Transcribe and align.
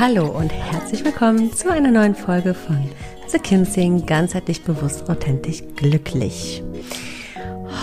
Hallo 0.00 0.26
und 0.26 0.52
herzlich 0.52 1.04
willkommen 1.04 1.52
zu 1.52 1.72
einer 1.72 1.90
neuen 1.90 2.14
Folge 2.14 2.54
von 2.54 2.88
The 3.26 3.40
Kim 3.40 3.64
Sing, 3.64 4.06
ganzheitlich 4.06 4.62
bewusst, 4.62 5.10
authentisch, 5.10 5.64
glücklich. 5.74 6.62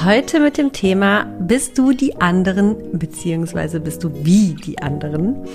Heute 0.05 0.39
mit 0.39 0.57
dem 0.57 0.71
Thema, 0.71 1.25
bist 1.41 1.77
du 1.77 1.91
die 1.91 2.21
anderen, 2.21 2.97
beziehungsweise 2.97 3.81
bist 3.81 4.01
du 4.05 4.11
wie 4.23 4.53
die 4.53 4.81
anderen? 4.81 5.45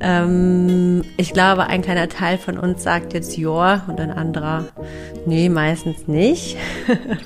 Ähm, 0.00 1.04
ich 1.18 1.34
glaube, 1.34 1.66
ein 1.66 1.82
kleiner 1.82 2.08
Teil 2.08 2.38
von 2.38 2.58
uns 2.58 2.82
sagt 2.82 3.12
jetzt 3.12 3.36
ja 3.36 3.84
und 3.86 4.00
ein 4.00 4.10
anderer, 4.10 4.64
nee, 5.26 5.50
meistens 5.50 6.08
nicht. 6.08 6.56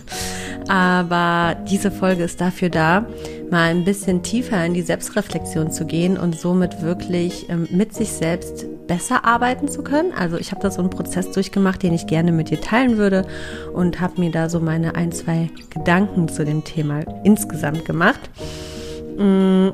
Aber 0.68 1.54
diese 1.70 1.92
Folge 1.92 2.24
ist 2.24 2.40
dafür 2.40 2.68
da, 2.68 3.06
mal 3.52 3.70
ein 3.70 3.84
bisschen 3.84 4.22
tiefer 4.22 4.64
in 4.64 4.74
die 4.74 4.82
Selbstreflexion 4.82 5.70
zu 5.70 5.84
gehen 5.84 6.16
und 6.18 6.40
somit 6.40 6.82
wirklich 6.82 7.48
ähm, 7.50 7.68
mit 7.70 7.94
sich 7.94 8.08
selbst 8.08 8.66
besser 8.88 9.24
arbeiten 9.24 9.68
zu 9.68 9.82
können. 9.82 10.12
Also 10.12 10.38
ich 10.38 10.50
habe 10.50 10.62
da 10.62 10.70
so 10.70 10.80
einen 10.80 10.90
Prozess 10.90 11.30
durchgemacht, 11.30 11.82
den 11.82 11.92
ich 11.92 12.06
gerne 12.06 12.32
mit 12.32 12.50
dir 12.50 12.60
teilen 12.60 12.96
würde 12.96 13.26
und 13.74 14.00
habe 14.00 14.20
mir 14.20 14.32
da 14.32 14.48
so 14.48 14.58
meine 14.58 14.96
ein, 14.96 15.12
zwei 15.12 15.50
Gedanken 15.70 16.28
zu 16.28 16.44
dem 16.44 16.64
Thema 16.64 17.00
insgesamt 17.22 17.84
gemacht. 17.84 18.20
Mm, 19.18 19.68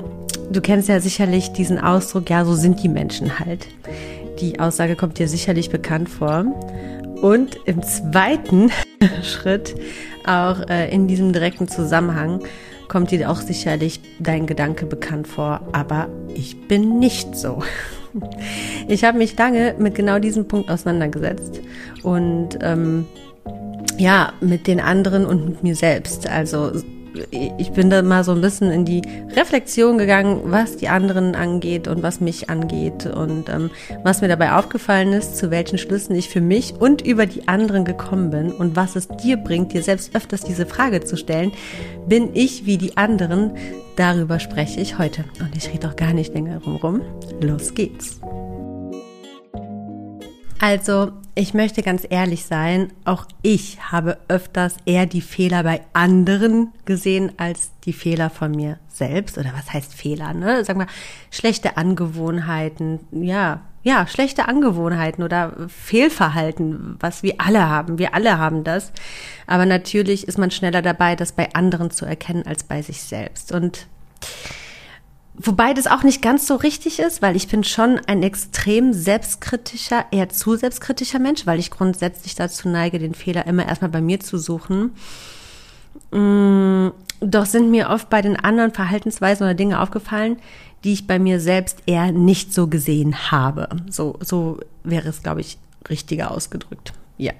du 0.51 0.61
kennst 0.61 0.89
ja 0.89 0.99
sicherlich 0.99 1.53
diesen 1.53 1.79
Ausdruck, 1.79 2.29
ja, 2.29 2.43
so 2.45 2.53
sind 2.53 2.83
die 2.83 2.89
Menschen 2.89 3.39
halt. 3.39 3.67
Die 4.41 4.59
Aussage 4.59 4.95
kommt 4.95 5.19
dir 5.19 5.27
sicherlich 5.27 5.69
bekannt 5.69 6.09
vor. 6.09 6.45
Und 7.21 7.57
im 7.65 7.81
zweiten 7.81 8.71
Schritt 9.23 9.75
auch 10.25 10.67
äh, 10.69 10.93
in 10.93 11.07
diesem 11.07 11.33
direkten 11.33 11.67
Zusammenhang 11.67 12.41
kommt 12.89 13.11
dir 13.11 13.29
auch 13.29 13.39
sicherlich 13.39 14.01
dein 14.19 14.45
Gedanke 14.47 14.85
bekannt 14.85 15.27
vor, 15.27 15.61
aber 15.71 16.09
ich 16.35 16.67
bin 16.67 16.99
nicht 16.99 17.37
so. 17.37 17.63
Ich 18.87 19.03
habe 19.03 19.19
mich 19.19 19.37
lange 19.37 19.75
mit 19.77 19.93
genau 19.93 20.17
diesem 20.17 20.47
Punkt 20.47 20.71
auseinandergesetzt 20.71 21.61
und 22.01 22.57
ähm, 22.63 23.05
ja, 23.99 24.33
mit 24.41 24.65
den 24.65 24.79
anderen 24.79 25.27
und 25.27 25.45
mit 25.45 25.61
mir 25.61 25.75
selbst. 25.75 26.27
Also 26.27 26.71
ich 27.31 27.71
bin 27.71 27.89
da 27.89 28.01
mal 28.01 28.23
so 28.23 28.31
ein 28.31 28.41
bisschen 28.41 28.71
in 28.71 28.85
die 28.85 29.01
Reflexion 29.35 29.97
gegangen, 29.97 30.41
was 30.45 30.77
die 30.77 30.87
anderen 30.87 31.35
angeht 31.35 31.87
und 31.87 32.03
was 32.03 32.21
mich 32.21 32.49
angeht 32.49 33.05
und 33.05 33.49
ähm, 33.49 33.69
was 34.03 34.21
mir 34.21 34.27
dabei 34.27 34.53
aufgefallen 34.53 35.13
ist, 35.13 35.37
zu 35.37 35.51
welchen 35.51 35.77
Schlüssen 35.77 36.15
ich 36.15 36.29
für 36.29 36.41
mich 36.41 36.73
und 36.73 37.01
über 37.01 37.25
die 37.25 37.47
anderen 37.47 37.85
gekommen 37.85 38.29
bin 38.29 38.51
und 38.51 38.75
was 38.75 38.95
es 38.95 39.07
dir 39.07 39.37
bringt, 39.37 39.73
dir 39.73 39.83
selbst 39.83 40.15
öfters 40.15 40.41
diese 40.41 40.65
Frage 40.65 41.03
zu 41.03 41.17
stellen, 41.17 41.51
bin 42.07 42.29
ich 42.33 42.65
wie 42.65 42.77
die 42.77 42.97
anderen? 42.97 43.53
Darüber 43.95 44.39
spreche 44.39 44.79
ich 44.79 44.97
heute 44.97 45.25
und 45.39 45.55
ich 45.57 45.73
rede 45.73 45.89
auch 45.89 45.95
gar 45.95 46.13
nicht 46.13 46.33
länger 46.33 46.61
rum. 46.63 47.01
Los 47.41 47.73
geht's. 47.73 48.19
Also, 50.61 51.13
ich 51.35 51.53
möchte 51.53 51.81
ganz 51.81 52.05
ehrlich 52.09 52.45
sein, 52.45 52.91
auch 53.05 53.25
ich 53.41 53.91
habe 53.91 54.17
öfters 54.27 54.75
eher 54.85 55.05
die 55.05 55.21
Fehler 55.21 55.63
bei 55.63 55.81
anderen 55.93 56.73
gesehen 56.83 57.31
als 57.37 57.71
die 57.85 57.93
Fehler 57.93 58.29
von 58.29 58.51
mir 58.51 58.77
selbst. 58.89 59.37
Oder 59.37 59.53
was 59.55 59.71
heißt 59.71 59.93
Fehler, 59.93 60.33
ne? 60.33 60.65
Sag 60.65 60.75
mal, 60.75 60.87
schlechte 61.31 61.77
Angewohnheiten, 61.77 62.99
ja, 63.11 63.61
ja, 63.83 64.05
schlechte 64.07 64.49
Angewohnheiten 64.49 65.23
oder 65.23 65.53
Fehlverhalten, 65.69 66.97
was 66.99 67.23
wir 67.23 67.35
alle 67.37 67.69
haben. 67.69 67.97
Wir 67.97 68.13
alle 68.13 68.37
haben 68.37 68.65
das. 68.65 68.91
Aber 69.47 69.65
natürlich 69.65 70.27
ist 70.27 70.37
man 70.37 70.51
schneller 70.51 70.81
dabei, 70.81 71.15
das 71.15 71.31
bei 71.31 71.53
anderen 71.53 71.89
zu 71.89 72.05
erkennen 72.05 72.43
als 72.45 72.63
bei 72.63 72.81
sich 72.81 73.01
selbst. 73.01 73.53
Und 73.53 73.87
Wobei 75.41 75.73
das 75.73 75.87
auch 75.87 76.03
nicht 76.03 76.21
ganz 76.21 76.47
so 76.47 76.55
richtig 76.55 76.99
ist, 76.99 77.21
weil 77.21 77.37
ich 77.37 77.47
bin 77.47 77.63
schon 77.63 77.99
ein 78.07 78.23
extrem 78.23 78.91
selbstkritischer, 78.91 80.05
eher 80.11 80.27
zu 80.27 80.57
selbstkritischer 80.57 81.19
Mensch, 81.19 81.47
weil 81.47 81.59
ich 81.59 81.71
grundsätzlich 81.71 82.35
dazu 82.35 82.67
neige, 82.67 82.99
den 82.99 83.13
Fehler 83.13 83.47
immer 83.47 83.65
erstmal 83.65 83.89
bei 83.89 84.01
mir 84.01 84.19
zu 84.19 84.37
suchen. 84.37 84.91
Mm, 86.11 86.89
doch 87.21 87.45
sind 87.45 87.71
mir 87.71 87.89
oft 87.89 88.09
bei 88.09 88.21
den 88.21 88.35
anderen 88.35 88.73
Verhaltensweisen 88.73 89.45
oder 89.45 89.53
Dinge 89.53 89.79
aufgefallen, 89.79 90.37
die 90.83 90.91
ich 90.91 91.07
bei 91.07 91.19
mir 91.19 91.39
selbst 91.39 91.83
eher 91.85 92.11
nicht 92.11 92.53
so 92.53 92.67
gesehen 92.67 93.31
habe. 93.31 93.69
So, 93.89 94.19
so 94.19 94.59
wäre 94.83 95.07
es, 95.07 95.23
glaube 95.23 95.39
ich, 95.39 95.57
richtiger 95.89 96.31
ausgedrückt. 96.31 96.91
Ja. 97.17 97.31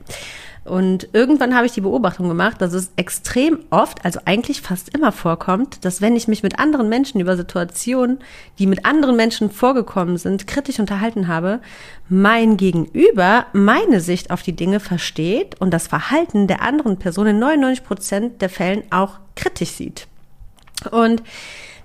Und 0.69 1.09
irgendwann 1.13 1.55
habe 1.55 1.65
ich 1.65 1.71
die 1.71 1.81
Beobachtung 1.81 2.27
gemacht, 2.27 2.61
dass 2.61 2.73
es 2.73 2.91
extrem 2.95 3.59
oft, 3.71 4.05
also 4.05 4.19
eigentlich 4.25 4.61
fast 4.61 4.89
immer 4.95 5.11
vorkommt, 5.11 5.83
dass 5.83 5.99
wenn 5.99 6.15
ich 6.15 6.27
mich 6.27 6.43
mit 6.43 6.59
anderen 6.59 6.89
Menschen 6.89 7.19
über 7.19 7.35
Situationen, 7.35 8.19
die 8.59 8.67
mit 8.67 8.85
anderen 8.85 9.15
Menschen 9.15 9.49
vorgekommen 9.49 10.17
sind, 10.17 10.45
kritisch 10.45 10.79
unterhalten 10.79 11.27
habe, 11.27 11.59
mein 12.07 12.55
Gegenüber 12.55 13.47
meine 13.51 13.99
Sicht 13.99 14.29
auf 14.29 14.43
die 14.43 14.55
Dinge 14.55 14.79
versteht 14.79 15.59
und 15.59 15.73
das 15.73 15.87
Verhalten 15.87 16.45
der 16.45 16.61
anderen 16.61 16.97
Person 16.97 17.27
in 17.27 17.39
99 17.39 17.83
Prozent 17.83 18.41
der 18.41 18.49
Fällen 18.49 18.83
auch 18.91 19.17
kritisch 19.35 19.71
sieht. 19.71 20.07
Und 20.91 21.23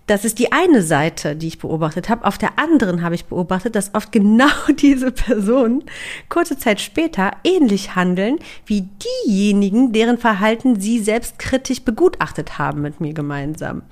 das 0.07 0.25
ist 0.25 0.39
die 0.39 0.53
eine 0.53 0.83
Seite, 0.83 1.35
die 1.35 1.49
ich 1.49 1.59
beobachtet 1.59 2.09
habe. 2.09 2.25
Auf 2.25 2.37
der 2.37 2.59
anderen 2.59 3.03
habe 3.03 3.15
ich 3.15 3.25
beobachtet, 3.25 3.75
dass 3.75 3.95
oft 3.95 4.13
genau 4.13 4.51
diese 4.79 5.11
Personen 5.11 5.85
kurze 6.29 6.59
Zeit 6.59 6.81
später 6.81 7.33
ähnlich 7.43 7.95
handeln 7.95 8.39
wie 8.67 8.89
diejenigen, 9.27 9.93
deren 9.93 10.19
Verhalten 10.19 10.81
sie 10.81 11.01
selbst 11.01 11.39
kritisch 11.39 11.83
begutachtet 11.83 12.59
haben 12.59 12.83
mit 12.83 13.01
mir 13.01 13.15
gemeinsam. 13.15 13.83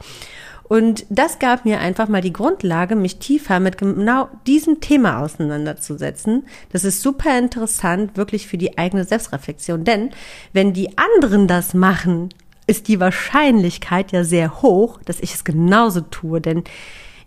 Und 0.65 1.05
das 1.11 1.39
gab 1.39 1.67
mir 1.67 1.81
einfach 1.81 2.09
mal 2.09 2.23
die 2.23 2.33
Grundlage, 2.33 2.97
mich 2.97 3.19
tiefer 3.19 3.61
mit 3.61 3.77
genau 3.77 4.31
diesem 4.47 4.81
Thema 4.81 5.19
auseinanderzusetzen. 5.19 6.45
Das 6.73 6.85
ist 6.85 7.03
super 7.03 7.39
interessant, 7.39 8.17
wirklich 8.17 8.47
für 8.47 8.57
die 8.57 8.79
eigene 8.79 9.05
Selbstreflexion. 9.05 9.85
Denn 9.85 10.11
wenn 10.55 10.73
die 10.73 10.97
anderen 10.97 11.47
das 11.47 11.75
machen, 11.75 12.31
ist 12.73 12.89
die 12.89 13.01
Wahrscheinlichkeit 13.01 14.13
ja 14.13 14.25
sehr 14.25 14.63
hoch, 14.63 14.99
dass 15.05 15.21
ich 15.21 15.35
es 15.35 15.45
genauso 15.45 16.01
tue. 16.01 16.41
Denn 16.41 16.65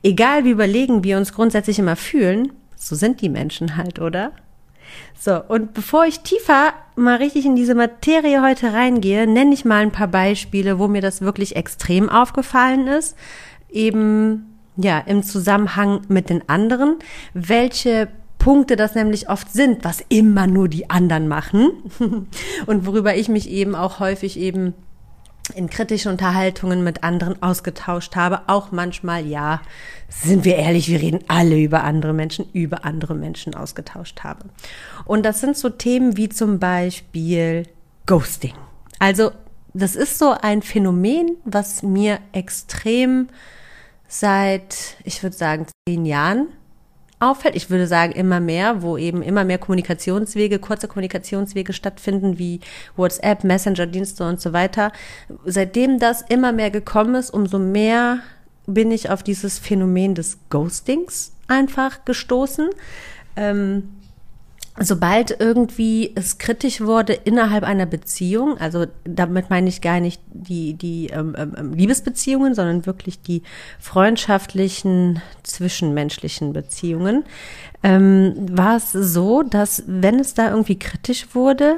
egal 0.02 0.44
wie 0.44 0.50
überlegen 0.50 1.04
wir 1.04 1.18
uns 1.18 1.34
grundsätzlich 1.34 1.78
immer 1.78 1.96
fühlen, 1.96 2.52
so 2.76 2.96
sind 2.96 3.22
die 3.22 3.30
Menschen 3.30 3.78
halt, 3.78 4.00
oder? 4.00 4.32
So, 5.20 5.40
und 5.48 5.76
bevor 5.76 6.06
ich 6.06 6.22
tiefer 6.22 6.74
mal 6.96 7.18
richtig 7.18 7.46
in 7.46 7.56
diese 7.56 7.76
Materie 7.76 8.42
heute 8.42 8.74
reingehe, 8.74 9.28
nenne 9.28 9.54
ich 9.54 9.66
mal 9.66 9.84
ein 9.84 9.92
paar 9.92 10.08
Beispiele, 10.08 10.80
wo 10.80 10.88
mir 10.88 11.02
das 11.02 11.22
wirklich 11.22 11.56
extrem 11.56 12.10
aufgefallen 12.10 12.88
ist. 12.88 13.16
Eben, 13.70 14.58
ja, 14.78 14.98
im 14.98 15.22
Zusammenhang 15.22 16.02
mit 16.08 16.32
den 16.32 16.50
anderen, 16.50 16.98
welche 17.36 18.08
Punkte 18.40 18.76
das 18.76 18.96
nämlich 18.96 19.30
oft 19.30 19.54
sind, 19.54 19.84
was 19.84 20.04
immer 20.10 20.48
nur 20.48 20.70
die 20.70 20.90
anderen 20.90 21.28
machen 21.28 21.70
und 22.66 22.88
worüber 22.88 23.16
ich 23.16 23.30
mich 23.30 23.48
eben 23.48 23.76
auch 23.76 24.00
häufig 24.00 24.40
eben 24.40 24.74
in 25.54 25.70
kritischen 25.70 26.12
Unterhaltungen 26.12 26.84
mit 26.84 27.04
anderen 27.04 27.42
ausgetauscht 27.42 28.16
habe. 28.16 28.42
Auch 28.48 28.72
manchmal, 28.72 29.26
ja, 29.26 29.62
sind 30.10 30.46
wir 30.46 30.56
ehrlich, 30.56 30.90
wir 30.90 31.02
reden 31.02 31.20
alle 31.28 31.60
über 31.60 31.84
andere 31.84 32.14
Menschen, 32.14 32.50
über 32.54 32.86
andere 32.86 33.16
Menschen 33.16 33.54
ausgetauscht 33.54 34.24
habe. 34.24 34.46
Und 35.06 35.24
das 35.24 35.42
sind 35.42 35.58
so 35.58 35.70
Themen 35.70 36.18
wie 36.18 36.30
zum 36.30 36.60
Beispiel 36.60 37.68
Ghosting. 38.06 38.54
Also, 39.00 39.32
das 39.74 39.96
ist 39.96 40.18
so 40.18 40.36
ein 40.42 40.62
Phänomen, 40.62 41.38
was 41.44 41.84
mir 41.84 42.20
extrem 42.32 43.28
seit, 44.08 44.96
ich 45.04 45.22
würde 45.22 45.36
sagen, 45.36 45.68
zehn 45.88 46.06
Jahren 46.06 46.48
auffällt. 47.20 47.56
Ich 47.56 47.70
würde 47.70 47.88
sagen, 47.88 48.12
immer 48.14 48.40
mehr, 48.40 48.82
wo 48.82 48.98
eben 48.98 49.22
immer 49.22 49.44
mehr 49.44 49.58
Kommunikationswege, 49.58 50.60
kurze 50.60 50.88
Kommunikationswege 50.88 51.74
stattfinden, 51.74 52.38
wie 52.38 52.60
WhatsApp, 52.96 53.44
Messenger-Dienste 53.44 54.28
und 54.28 54.42
so 54.42 54.54
weiter. 54.54 54.92
Seitdem 55.46 56.00
das 56.00 56.22
immer 56.22 56.52
mehr 56.52 56.72
gekommen 56.72 57.16
ist, 57.16 57.30
umso 57.30 57.60
mehr 57.60 58.20
bin 58.68 58.92
ich 58.92 59.10
auf 59.10 59.24
dieses 59.24 59.60
Phänomen 59.60 60.16
des 60.16 60.40
Ghostings 60.50 61.34
einfach 61.48 62.06
gestoßen. 62.06 62.70
Ähm, 63.36 63.90
sobald 64.80 65.40
irgendwie 65.40 66.12
es 66.16 66.38
kritisch 66.38 66.82
wurde 66.82 67.14
innerhalb 67.14 67.64
einer 67.64 67.86
Beziehung, 67.86 68.58
also 68.58 68.86
damit 69.06 69.50
meine 69.50 69.70
ich 69.70 69.82
gar 69.82 70.02
nicht 70.02 70.22
die, 70.28 70.74
die 70.74 71.08
ähm, 71.08 71.34
ähm, 71.38 71.56
ähm, 71.58 71.74
Liebesbeziehungen, 71.74 72.54
sondern 72.54 72.86
wirklich 72.86 73.22
die 73.22 73.42
freundschaftlichen, 73.80 75.22
zwischenmenschlichen 75.44 76.52
Beziehungen, 76.52 77.24
ähm, 77.84 78.36
war 78.52 78.76
es 78.76 78.92
so, 78.92 79.44
dass 79.44 79.84
wenn 79.88 80.20
es 80.20 80.34
da 80.34 80.50
irgendwie 80.50 80.78
kritisch 80.78 81.34
wurde, 81.34 81.78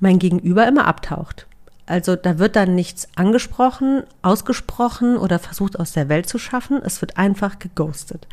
mein 0.00 0.18
Gegenüber 0.18 0.68
immer 0.68 0.86
abtaucht. 0.86 1.46
Also 1.86 2.14
da 2.14 2.38
wird 2.38 2.56
dann 2.56 2.74
nichts 2.74 3.08
angesprochen, 3.16 4.02
ausgesprochen 4.20 5.16
oder 5.16 5.38
versucht 5.38 5.80
aus 5.80 5.92
der 5.92 6.10
Welt 6.10 6.28
zu 6.28 6.38
schaffen. 6.38 6.82
Es 6.84 7.00
wird 7.00 7.16
einfach 7.16 7.58
geghostet. 7.58 8.28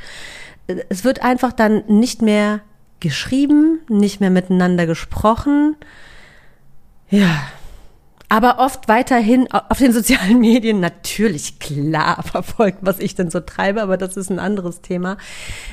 Es 0.89 1.06
wird 1.06 1.21
einfach 1.21 1.53
dann 1.53 1.83
nicht 1.88 2.21
mehr 2.21 2.59
geschrieben, 3.05 3.81
nicht 3.87 4.19
mehr 4.19 4.31
miteinander 4.31 4.87
gesprochen. 4.87 5.75
Ja. 7.11 7.43
Aber 8.29 8.57
oft 8.57 8.87
weiterhin 8.87 9.47
auf 9.51 9.77
den 9.77 9.93
sozialen 9.93 10.39
Medien 10.41 10.79
natürlich 10.79 11.59
klar 11.59 12.23
verfolgt, 12.23 12.79
was 12.81 12.97
ich 12.99 13.13
denn 13.13 13.29
so 13.29 13.41
treibe, 13.41 13.83
aber 13.83 13.97
das 13.97 14.17
ist 14.17 14.31
ein 14.31 14.39
anderes 14.39 14.81
Thema. 14.81 15.17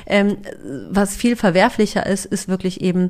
Ähm, 0.05 0.37
was 0.91 1.15
viel 1.15 1.35
verwerflicher 1.35 2.05
ist, 2.05 2.25
ist 2.25 2.47
wirklich 2.47 2.81
eben 2.81 3.09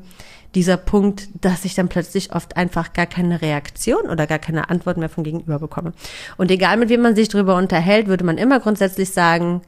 dieser 0.56 0.78
Punkt, 0.78 1.28
dass 1.42 1.66
ich 1.66 1.76
dann 1.76 1.90
plötzlich 1.90 2.34
oft 2.34 2.56
einfach 2.56 2.94
gar 2.94 3.08
keine 3.08 3.42
Reaktion 3.42 4.10
oder 4.10 4.26
gar 4.26 4.40
keine 4.40 4.70
Antwort 4.70 4.96
mehr 4.96 5.10
vom 5.10 5.26
Gegenüber 5.26 5.60
bekomme. 5.60 5.92
Und 6.38 6.50
egal 6.50 6.78
mit 6.78 6.88
wem 6.88 7.02
man 7.02 7.16
sich 7.16 7.28
darüber 7.28 7.58
unterhält, 7.58 8.08
würde 8.08 8.24
man 8.24 8.38
immer 8.38 8.62
grundsätzlich 8.62 9.10
sagen, 9.10 9.64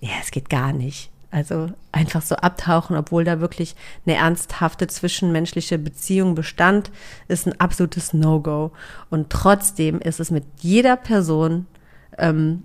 ja, 0.00 0.10
es 0.22 0.30
geht 0.30 0.48
gar 0.48 0.72
nicht. 0.72 1.10
Also 1.30 1.68
einfach 1.92 2.22
so 2.22 2.36
abtauchen, 2.36 2.96
obwohl 2.96 3.24
da 3.24 3.40
wirklich 3.40 3.76
eine 4.06 4.16
ernsthafte 4.16 4.86
zwischenmenschliche 4.86 5.78
Beziehung 5.78 6.34
bestand, 6.34 6.90
ist 7.28 7.46
ein 7.46 7.60
absolutes 7.60 8.14
No-Go. 8.14 8.72
Und 9.10 9.28
trotzdem 9.28 10.00
ist 10.00 10.20
es 10.20 10.30
mit 10.30 10.44
jeder 10.60 10.96
Person 10.96 11.66
ähm, 12.16 12.62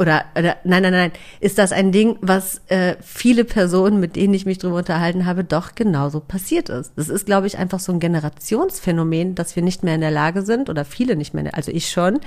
oder, 0.00 0.24
oder 0.34 0.56
nein, 0.64 0.82
nein, 0.82 0.92
nein, 0.92 1.12
ist 1.40 1.58
das 1.58 1.72
ein 1.72 1.92
Ding, 1.92 2.16
was 2.22 2.62
äh, 2.68 2.96
viele 3.02 3.44
Personen, 3.44 4.00
mit 4.00 4.16
denen 4.16 4.32
ich 4.32 4.46
mich 4.46 4.56
drüber 4.56 4.78
unterhalten 4.78 5.26
habe, 5.26 5.44
doch 5.44 5.74
genauso 5.74 6.20
passiert 6.20 6.70
ist. 6.70 6.92
Das 6.96 7.10
ist, 7.10 7.26
glaube 7.26 7.46
ich, 7.46 7.58
einfach 7.58 7.80
so 7.80 7.92
ein 7.92 8.00
Generationsphänomen, 8.00 9.34
dass 9.34 9.56
wir 9.56 9.62
nicht 9.62 9.84
mehr 9.84 9.94
in 9.94 10.00
der 10.00 10.10
Lage 10.10 10.40
sind 10.40 10.70
oder 10.70 10.86
viele 10.86 11.16
nicht 11.16 11.34
mehr, 11.34 11.44
der, 11.44 11.54
also 11.54 11.70
ich 11.70 11.90
schon. 11.90 12.18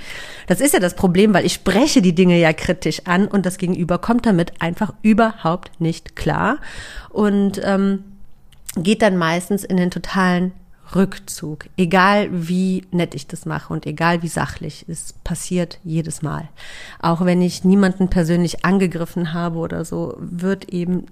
Das 0.46 0.60
ist 0.60 0.72
ja 0.72 0.78
das 0.78 0.94
Problem, 0.94 1.34
weil 1.34 1.44
ich 1.44 1.54
spreche 1.54 2.00
die 2.00 2.14
Dinge 2.14 2.38
ja 2.38 2.52
kritisch 2.52 3.02
an 3.06 3.26
und 3.26 3.44
das 3.44 3.58
Gegenüber 3.58 3.98
kommt 3.98 4.24
damit 4.24 4.52
einfach 4.60 4.94
überhaupt 5.02 5.80
nicht 5.80 6.14
klar 6.14 6.58
und 7.10 7.60
ähm, 7.64 8.04
geht 8.76 9.02
dann 9.02 9.16
meistens 9.16 9.64
in 9.64 9.76
den 9.78 9.90
totalen 9.90 10.52
Rückzug. 10.94 11.66
Egal 11.76 12.28
wie 12.32 12.86
nett 12.90 13.14
ich 13.14 13.26
das 13.26 13.46
mache 13.46 13.72
und 13.72 13.86
egal 13.86 14.22
wie 14.22 14.28
sachlich, 14.28 14.84
es 14.88 15.12
passiert 15.24 15.78
jedes 15.84 16.22
Mal. 16.22 16.48
Auch 17.00 17.24
wenn 17.24 17.42
ich 17.42 17.64
niemanden 17.64 18.08
persönlich 18.08 18.64
angegriffen 18.64 19.32
habe 19.32 19.58
oder 19.58 19.84
so, 19.84 20.16
wird 20.18 20.68
eben 20.70 21.06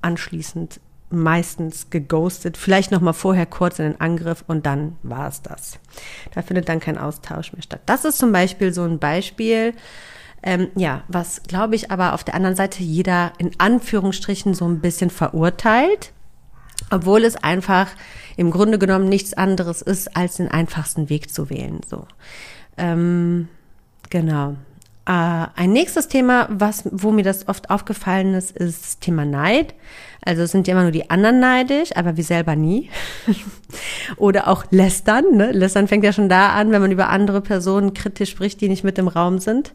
anschließend 0.00 0.80
meistens 1.12 1.90
geghostet, 1.90 2.56
vielleicht 2.56 2.90
noch 2.90 3.00
mal 3.00 3.12
vorher 3.12 3.46
kurz 3.46 3.78
in 3.78 3.84
den 3.84 4.00
Angriff 4.00 4.44
und 4.46 4.66
dann 4.66 4.96
war 5.02 5.28
es 5.28 5.42
das. 5.42 5.78
Da 6.34 6.42
findet 6.42 6.68
dann 6.68 6.80
kein 6.80 6.98
Austausch 6.98 7.52
mehr 7.52 7.62
statt. 7.62 7.82
Das 7.86 8.04
ist 8.04 8.18
zum 8.18 8.32
Beispiel 8.32 8.72
so 8.72 8.82
ein 8.82 8.98
Beispiel, 8.98 9.74
ähm, 10.42 10.68
ja, 10.74 11.02
was 11.08 11.42
glaube 11.44 11.76
ich 11.76 11.90
aber 11.90 12.14
auf 12.14 12.24
der 12.24 12.34
anderen 12.34 12.56
Seite 12.56 12.82
jeder 12.82 13.32
in 13.38 13.52
Anführungsstrichen 13.58 14.54
so 14.54 14.64
ein 14.64 14.80
bisschen 14.80 15.10
verurteilt, 15.10 16.12
obwohl 16.90 17.24
es 17.24 17.36
einfach 17.36 17.88
im 18.36 18.50
Grunde 18.50 18.78
genommen 18.78 19.08
nichts 19.08 19.34
anderes 19.34 19.82
ist, 19.82 20.16
als 20.16 20.36
den 20.36 20.48
einfachsten 20.48 21.08
Weg 21.08 21.32
zu 21.32 21.50
wählen. 21.50 21.80
So, 21.88 22.06
ähm, 22.76 23.48
genau. 24.10 24.56
Äh, 25.06 25.46
ein 25.56 25.72
nächstes 25.72 26.08
Thema, 26.08 26.48
was, 26.50 26.84
wo 26.90 27.10
mir 27.10 27.24
das 27.24 27.48
oft 27.48 27.70
aufgefallen 27.70 28.34
ist, 28.34 28.56
ist 28.56 28.82
das 28.84 28.98
Thema 28.98 29.24
Neid. 29.24 29.74
Also 30.24 30.42
es 30.42 30.52
sind 30.52 30.68
ja 30.68 30.74
immer 30.74 30.82
nur 30.82 30.92
die 30.92 31.10
anderen 31.10 31.40
neidisch, 31.40 31.96
aber 31.96 32.16
wir 32.16 32.22
selber 32.22 32.54
nie. 32.54 32.90
Oder 34.16 34.46
auch 34.46 34.64
lästern. 34.70 35.24
Ne? 35.32 35.50
Lästern 35.50 35.88
fängt 35.88 36.04
ja 36.04 36.12
schon 36.12 36.28
da 36.28 36.50
an, 36.50 36.70
wenn 36.70 36.80
man 36.80 36.92
über 36.92 37.08
andere 37.08 37.40
Personen 37.40 37.92
kritisch 37.92 38.30
spricht, 38.30 38.60
die 38.60 38.68
nicht 38.68 38.84
mit 38.84 38.98
im 38.98 39.08
Raum 39.08 39.40
sind. 39.40 39.72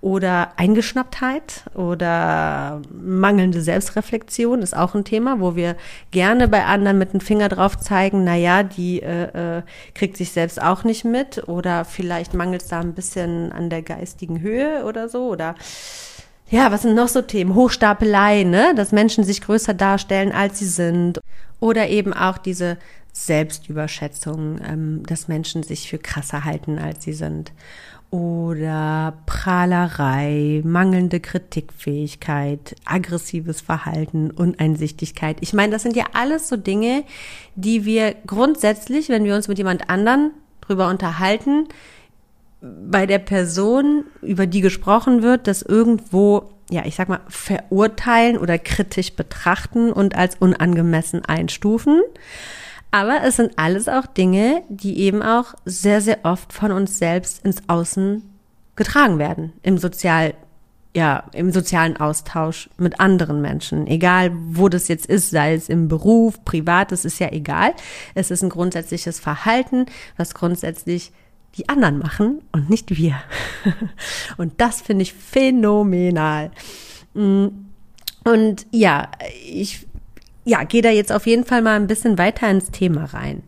Oder 0.00 0.52
Eingeschnapptheit 0.56 1.64
oder 1.74 2.80
mangelnde 2.90 3.60
Selbstreflexion 3.60 4.62
ist 4.62 4.74
auch 4.74 4.94
ein 4.94 5.04
Thema, 5.04 5.40
wo 5.40 5.56
wir 5.56 5.76
gerne 6.10 6.48
bei 6.48 6.64
anderen 6.64 6.96
mit 6.96 7.12
dem 7.12 7.20
Finger 7.20 7.50
drauf 7.50 7.76
zeigen, 7.76 8.24
na 8.24 8.34
ja, 8.34 8.62
die 8.62 9.02
äh, 9.02 9.58
äh, 9.58 9.62
kriegt 9.94 10.16
sich 10.16 10.32
selbst 10.32 10.62
auch 10.62 10.84
nicht 10.84 11.04
mit 11.04 11.46
oder 11.48 11.84
vielleicht 11.84 12.32
mangelt 12.32 12.62
es 12.62 12.68
da 12.68 12.80
ein 12.80 12.94
bisschen 12.94 13.52
an 13.52 13.68
der 13.68 13.82
geistigen 13.82 14.40
Höhe 14.40 14.69
oder 14.84 15.08
so 15.08 15.28
oder 15.28 15.54
ja, 16.50 16.72
was 16.72 16.82
sind 16.82 16.96
noch 16.96 17.08
so 17.08 17.22
Themen? 17.22 17.54
Hochstapelei, 17.54 18.42
ne? 18.42 18.74
Dass 18.74 18.90
Menschen 18.90 19.22
sich 19.22 19.40
größer 19.40 19.72
darstellen, 19.72 20.32
als 20.32 20.58
sie 20.58 20.66
sind. 20.66 21.20
Oder 21.60 21.88
eben 21.88 22.12
auch 22.12 22.38
diese 22.38 22.76
Selbstüberschätzung, 23.12 24.60
ähm, 24.66 25.02
dass 25.06 25.28
Menschen 25.28 25.62
sich 25.62 25.88
für 25.88 25.98
krasser 25.98 26.44
halten, 26.44 26.78
als 26.78 27.04
sie 27.04 27.12
sind. 27.12 27.52
Oder 28.10 29.14
Prahlerei, 29.26 30.62
mangelnde 30.64 31.20
Kritikfähigkeit, 31.20 32.74
aggressives 32.84 33.60
Verhalten, 33.60 34.32
Uneinsichtigkeit. 34.32 35.36
Ich 35.42 35.52
meine, 35.52 35.70
das 35.70 35.84
sind 35.84 35.94
ja 35.94 36.06
alles 36.14 36.48
so 36.48 36.56
Dinge, 36.56 37.04
die 37.54 37.84
wir 37.84 38.16
grundsätzlich, 38.26 39.08
wenn 39.08 39.22
wir 39.22 39.36
uns 39.36 39.46
mit 39.46 39.58
jemand 39.58 39.88
anderen 39.88 40.32
drüber 40.60 40.88
unterhalten, 40.88 41.68
bei 42.60 43.06
der 43.06 43.18
Person, 43.18 44.04
über 44.22 44.46
die 44.46 44.60
gesprochen 44.60 45.22
wird, 45.22 45.46
das 45.46 45.62
irgendwo, 45.62 46.50
ja, 46.70 46.84
ich 46.84 46.94
sag 46.94 47.08
mal, 47.08 47.20
verurteilen 47.28 48.36
oder 48.36 48.58
kritisch 48.58 49.14
betrachten 49.14 49.92
und 49.92 50.14
als 50.14 50.36
unangemessen 50.36 51.24
einstufen. 51.24 52.02
Aber 52.90 53.22
es 53.22 53.36
sind 53.36 53.52
alles 53.56 53.88
auch 53.88 54.06
Dinge, 54.06 54.62
die 54.68 54.98
eben 55.00 55.22
auch 55.22 55.54
sehr, 55.64 56.00
sehr 56.00 56.18
oft 56.24 56.52
von 56.52 56.72
uns 56.72 56.98
selbst 56.98 57.44
ins 57.44 57.62
Außen 57.68 58.22
getragen 58.76 59.18
werden. 59.18 59.52
Im 59.62 59.78
Sozial, 59.78 60.34
ja, 60.94 61.24
im 61.32 61.52
sozialen 61.52 61.96
Austausch 61.96 62.68
mit 62.78 62.98
anderen 62.98 63.40
Menschen. 63.40 63.86
Egal, 63.86 64.32
wo 64.34 64.68
das 64.68 64.88
jetzt 64.88 65.06
ist, 65.06 65.30
sei 65.30 65.54
es 65.54 65.68
im 65.68 65.88
Beruf, 65.88 66.44
privat, 66.44 66.90
das 66.90 67.04
ist 67.04 67.20
ja 67.20 67.30
egal. 67.30 67.74
Es 68.14 68.30
ist 68.30 68.42
ein 68.42 68.50
grundsätzliches 68.50 69.20
Verhalten, 69.20 69.86
was 70.16 70.34
grundsätzlich 70.34 71.12
die 71.56 71.68
anderen 71.68 71.98
machen 71.98 72.42
und 72.52 72.70
nicht 72.70 72.96
wir. 72.96 73.16
und 74.36 74.60
das 74.60 74.80
finde 74.80 75.02
ich 75.02 75.12
phänomenal. 75.12 76.50
Mm, 77.14 77.48
und 78.24 78.66
ja, 78.70 79.10
ich 79.46 79.86
ja, 80.44 80.64
gehe 80.64 80.82
da 80.82 80.90
jetzt 80.90 81.12
auf 81.12 81.26
jeden 81.26 81.44
Fall 81.44 81.62
mal 81.62 81.76
ein 81.76 81.86
bisschen 81.86 82.18
weiter 82.18 82.50
ins 82.50 82.70
Thema 82.70 83.04
rein. 83.04 83.42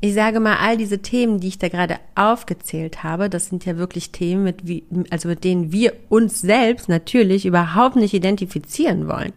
Ich 0.00 0.12
sage 0.12 0.38
mal, 0.38 0.56
all 0.56 0.76
diese 0.76 0.98
Themen, 0.98 1.40
die 1.40 1.48
ich 1.48 1.58
da 1.58 1.68
gerade 1.68 1.98
aufgezählt 2.14 3.02
habe, 3.02 3.30
das 3.30 3.46
sind 3.46 3.64
ja 3.64 3.78
wirklich 3.78 4.10
Themen, 4.10 4.44
mit 4.44 4.66
wie, 4.66 4.84
also 5.08 5.28
mit 5.28 5.44
denen 5.44 5.72
wir 5.72 5.94
uns 6.10 6.40
selbst 6.40 6.88
natürlich 6.88 7.46
überhaupt 7.46 7.96
nicht 7.96 8.12
identifizieren 8.12 9.08
wollen. 9.08 9.32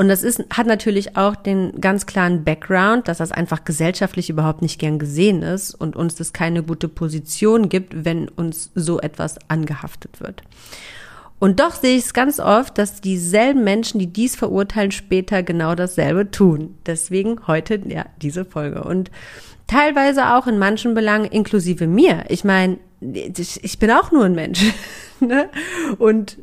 Und 0.00 0.08
das 0.08 0.22
ist, 0.22 0.42
hat 0.48 0.66
natürlich 0.66 1.18
auch 1.18 1.36
den 1.36 1.78
ganz 1.78 2.06
klaren 2.06 2.42
Background, 2.42 3.06
dass 3.06 3.18
das 3.18 3.32
einfach 3.32 3.66
gesellschaftlich 3.66 4.30
überhaupt 4.30 4.62
nicht 4.62 4.78
gern 4.78 4.98
gesehen 4.98 5.42
ist 5.42 5.74
und 5.74 5.94
uns 5.94 6.14
das 6.14 6.32
keine 6.32 6.62
gute 6.62 6.88
Position 6.88 7.68
gibt, 7.68 8.06
wenn 8.06 8.30
uns 8.30 8.70
so 8.74 8.98
etwas 8.98 9.36
angehaftet 9.48 10.22
wird. 10.22 10.42
Und 11.38 11.60
doch 11.60 11.74
sehe 11.74 11.98
ich 11.98 12.04
es 12.04 12.14
ganz 12.14 12.40
oft, 12.40 12.78
dass 12.78 13.02
dieselben 13.02 13.62
Menschen, 13.62 13.98
die 13.98 14.06
dies 14.06 14.36
verurteilen, 14.36 14.90
später 14.90 15.42
genau 15.42 15.74
dasselbe 15.74 16.30
tun. 16.30 16.78
Deswegen 16.86 17.46
heute 17.46 17.78
ja 17.86 18.06
diese 18.22 18.46
Folge 18.46 18.82
und 18.84 19.10
teilweise 19.66 20.34
auch 20.34 20.46
in 20.46 20.58
manchen 20.58 20.94
Belangen 20.94 21.26
inklusive 21.26 21.86
mir. 21.86 22.24
Ich 22.30 22.42
meine, 22.42 22.78
ich 23.02 23.78
bin 23.78 23.90
auch 23.90 24.12
nur 24.12 24.24
ein 24.24 24.34
Mensch. 24.34 24.64
ne? 25.20 25.50
Und 25.98 26.38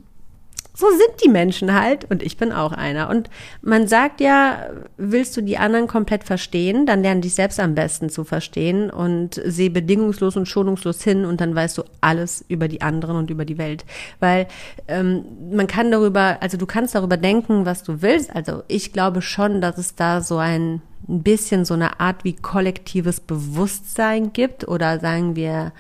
so 0.78 0.86
sind 0.92 1.24
die 1.26 1.30
Menschen 1.30 1.74
halt 1.74 2.06
und 2.12 2.22
ich 2.22 2.38
bin 2.38 2.52
auch 2.52 2.72
einer. 2.72 3.10
Und 3.10 3.32
man 3.64 3.88
sagt 3.88 4.22
ja, 4.22 4.70
willst 4.98 5.36
du 5.36 5.42
die 5.42 5.58
anderen 5.58 5.88
komplett 5.88 6.24
verstehen, 6.24 6.86
dann 6.86 7.02
lern 7.02 7.22
dich 7.22 7.34
selbst 7.34 7.60
am 7.60 7.74
besten 7.74 8.10
zu 8.10 8.24
verstehen 8.24 8.92
und 8.92 9.42
seh 9.44 9.70
bedingungslos 9.70 10.38
und 10.38 10.48
schonungslos 10.48 11.02
hin 11.02 11.26
und 11.26 11.42
dann 11.42 11.56
weißt 11.56 11.80
du 11.80 11.84
alles 12.00 12.46
über 12.48 12.68
die 12.68 12.82
anderen 12.82 13.16
und 13.16 13.32
über 13.32 13.44
die 13.44 13.58
Welt. 13.58 13.86
Weil 14.20 14.46
ähm, 14.88 15.26
man 15.52 15.66
kann 15.66 15.90
darüber, 15.90 16.38
also 16.42 16.58
du 16.58 16.68
kannst 16.68 16.94
darüber 16.94 17.18
denken, 17.18 17.66
was 17.66 17.82
du 17.82 18.04
willst. 18.04 18.36
Also 18.36 18.62
ich 18.68 18.94
glaube 18.94 19.24
schon, 19.24 19.62
dass 19.62 19.80
es 19.80 19.96
da 19.96 20.22
so 20.22 20.38
ein 20.38 20.84
ein 21.08 21.24
bisschen 21.24 21.64
so 21.64 21.74
eine 21.74 22.02
Art 22.02 22.26
wie 22.26 22.36
kollektives 22.36 23.22
Bewusstsein 23.22 24.34
gibt 24.34 24.68
oder 24.68 25.00
sagen 25.00 25.38
wir 25.38 25.72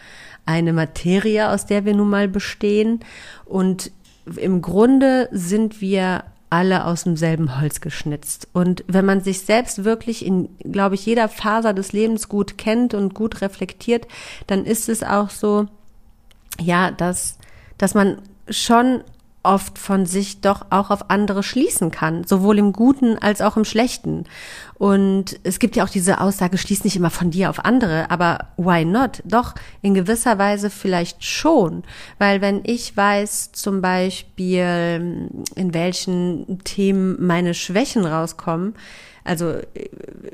eine 0.47 0.73
Materie, 0.73 1.49
aus 1.49 1.65
der 1.65 1.85
wir 1.85 1.93
nun 1.93 2.09
mal 2.09 2.27
bestehen. 2.27 3.01
Und 3.45 3.91
im 4.35 4.61
Grunde 4.61 5.29
sind 5.31 5.81
wir 5.81 6.23
alle 6.49 6.85
aus 6.85 7.03
demselben 7.03 7.59
Holz 7.59 7.81
geschnitzt. 7.81 8.47
Und 8.53 8.83
wenn 8.87 9.05
man 9.05 9.21
sich 9.21 9.41
selbst 9.41 9.83
wirklich 9.83 10.25
in, 10.25 10.49
glaube 10.59 10.95
ich, 10.95 11.05
jeder 11.05 11.27
Faser 11.27 11.73
des 11.73 11.91
Lebens 11.91 12.29
gut 12.29 12.57
kennt 12.57 12.93
und 12.93 13.13
gut 13.13 13.41
reflektiert, 13.41 14.07
dann 14.47 14.65
ist 14.65 14.87
es 14.87 15.03
auch 15.03 15.29
so, 15.29 15.67
ja, 16.59 16.91
dass, 16.91 17.37
dass 17.77 17.93
man 17.93 18.21
schon 18.49 19.01
oft 19.47 19.79
von 19.79 20.05
sich 20.05 20.41
doch 20.41 20.65
auch 20.69 20.89
auf 20.89 21.09
andere 21.09 21.41
schließen 21.41 21.89
kann, 21.89 22.25
sowohl 22.25 22.59
im 22.59 22.73
Guten 22.73 23.17
als 23.17 23.41
auch 23.41 23.55
im 23.55 23.63
Schlechten. 23.63 24.25
Und 24.75 25.39
es 25.43 25.57
gibt 25.59 25.75
ja 25.77 25.85
auch 25.85 25.89
diese 25.89 26.19
Aussage, 26.19 26.57
schließ 26.57 26.83
nicht 26.83 26.97
immer 26.97 27.09
von 27.09 27.31
dir 27.31 27.49
auf 27.49 27.63
andere, 27.63 28.11
aber 28.11 28.49
why 28.57 28.83
not? 28.83 29.23
Doch, 29.23 29.55
in 29.81 29.93
gewisser 29.93 30.37
Weise 30.37 30.69
vielleicht 30.69 31.23
schon. 31.23 31.83
Weil 32.19 32.41
wenn 32.41 32.61
ich 32.65 32.95
weiß 32.95 33.53
zum 33.53 33.81
Beispiel, 33.81 35.29
in 35.55 35.73
welchen 35.73 36.63
Themen 36.65 37.25
meine 37.25 37.53
Schwächen 37.53 38.05
rauskommen, 38.05 38.75
also 39.23 39.55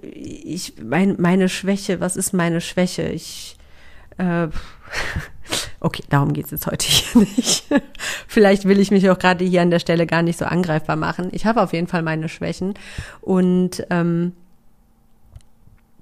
ich, 0.01 0.73
mein, 0.83 1.15
meine 1.19 1.49
Schwäche, 1.49 1.99
was 1.99 2.15
ist 2.15 2.33
meine 2.33 2.61
Schwäche? 2.61 3.03
Ich 3.03 3.57
äh, 4.17 4.47
okay, 5.83 6.03
darum 6.09 6.33
geht 6.33 6.45
es 6.45 6.51
jetzt 6.51 6.65
heute 6.65 6.87
hier 6.87 7.21
nicht. 7.37 7.65
Vielleicht 8.27 8.65
will 8.65 8.79
ich 8.79 8.89
mich 8.89 9.07
auch 9.09 9.19
gerade 9.19 9.45
hier 9.45 9.61
an 9.61 9.69
der 9.69 9.79
Stelle 9.79 10.07
gar 10.07 10.23
nicht 10.23 10.39
so 10.39 10.45
angreifbar 10.45 10.95
machen. 10.95 11.29
Ich 11.31 11.45
habe 11.45 11.61
auf 11.61 11.73
jeden 11.73 11.87
Fall 11.87 12.01
meine 12.01 12.29
Schwächen. 12.29 12.73
Und 13.21 13.85
ähm, 13.89 14.31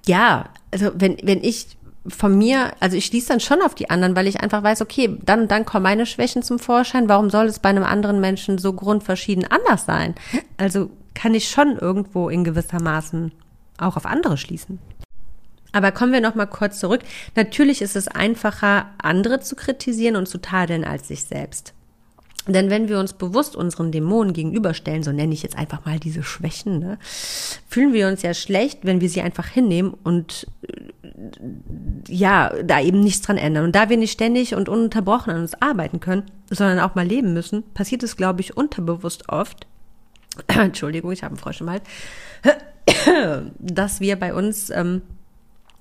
ja, 0.05 0.49
also 0.71 0.91
wenn, 0.95 1.17
wenn 1.23 1.43
ich 1.43 1.77
von 2.07 2.37
mir, 2.37 2.73
also 2.79 2.95
ich 2.95 3.05
schließe 3.05 3.27
dann 3.27 3.39
schon 3.39 3.61
auf 3.61 3.75
die 3.75 3.89
anderen, 3.89 4.15
weil 4.15 4.27
ich 4.27 4.39
einfach 4.39 4.63
weiß, 4.63 4.81
okay, 4.81 5.17
dann 5.23 5.47
dann 5.47 5.65
kommen 5.65 5.83
meine 5.83 6.05
Schwächen 6.05 6.41
zum 6.43 6.59
Vorschein. 6.59 7.09
Warum 7.09 7.29
soll 7.29 7.47
es 7.47 7.59
bei 7.59 7.69
einem 7.69 7.83
anderen 7.83 8.21
Menschen 8.21 8.57
so 8.57 8.73
grundverschieden 8.73 9.45
anders 9.49 9.85
sein? 9.85 10.15
Also 10.57 10.89
kann 11.13 11.35
ich 11.35 11.49
schon 11.49 11.77
irgendwo 11.77 12.29
in 12.29 12.43
gewisser 12.43 12.81
Maßen 12.81 13.31
auch 13.77 13.97
auf 13.97 14.05
andere 14.05 14.37
schließen. 14.37 14.79
Aber 15.71 15.91
kommen 15.91 16.13
wir 16.13 16.21
noch 16.21 16.35
mal 16.35 16.45
kurz 16.45 16.79
zurück. 16.79 17.01
Natürlich 17.35 17.81
ist 17.81 17.95
es 17.95 18.07
einfacher, 18.07 18.87
andere 19.01 19.39
zu 19.39 19.55
kritisieren 19.55 20.15
und 20.15 20.27
zu 20.27 20.39
tadeln 20.39 20.83
als 20.83 21.07
sich 21.07 21.23
selbst. 21.23 21.73
Denn 22.47 22.71
wenn 22.71 22.89
wir 22.89 22.97
uns 22.99 23.13
bewusst 23.13 23.55
unseren 23.55 23.91
Dämonen 23.91 24.33
gegenüberstellen, 24.33 25.03
so 25.03 25.11
nenne 25.11 25.33
ich 25.33 25.43
jetzt 25.43 25.57
einfach 25.57 25.85
mal 25.85 25.99
diese 25.99 26.23
Schwächen, 26.23 26.79
ne, 26.79 26.97
fühlen 27.67 27.93
wir 27.93 28.07
uns 28.07 28.23
ja 28.23 28.33
schlecht, 28.33 28.79
wenn 28.83 28.99
wir 28.99 29.09
sie 29.09 29.21
einfach 29.21 29.45
hinnehmen 29.45 29.93
und 30.03 30.47
äh, 30.67 30.89
ja, 32.07 32.51
da 32.63 32.81
eben 32.81 33.01
nichts 33.01 33.21
dran 33.21 33.37
ändern. 33.37 33.65
Und 33.65 33.75
da 33.75 33.89
wir 33.89 33.97
nicht 33.97 34.11
ständig 34.11 34.55
und 34.55 34.69
ununterbrochen 34.69 35.31
an 35.31 35.41
uns 35.41 35.61
arbeiten 35.61 35.99
können, 35.99 36.23
sondern 36.49 36.79
auch 36.79 36.95
mal 36.95 37.05
leben 37.05 37.33
müssen, 37.33 37.61
passiert 37.73 38.01
es, 38.01 38.17
glaube 38.17 38.41
ich, 38.41 38.57
unterbewusst 38.57 39.29
oft, 39.29 39.67
Entschuldigung, 40.47 41.11
ich 41.11 41.23
habe 41.23 41.35
einen 41.35 41.39
Frosch 41.39 41.61
im 41.61 41.69
Hals, 41.69 41.83
dass 43.59 43.99
wir 43.99 44.15
bei 44.15 44.33
uns 44.33 44.71
ähm, 44.71 45.03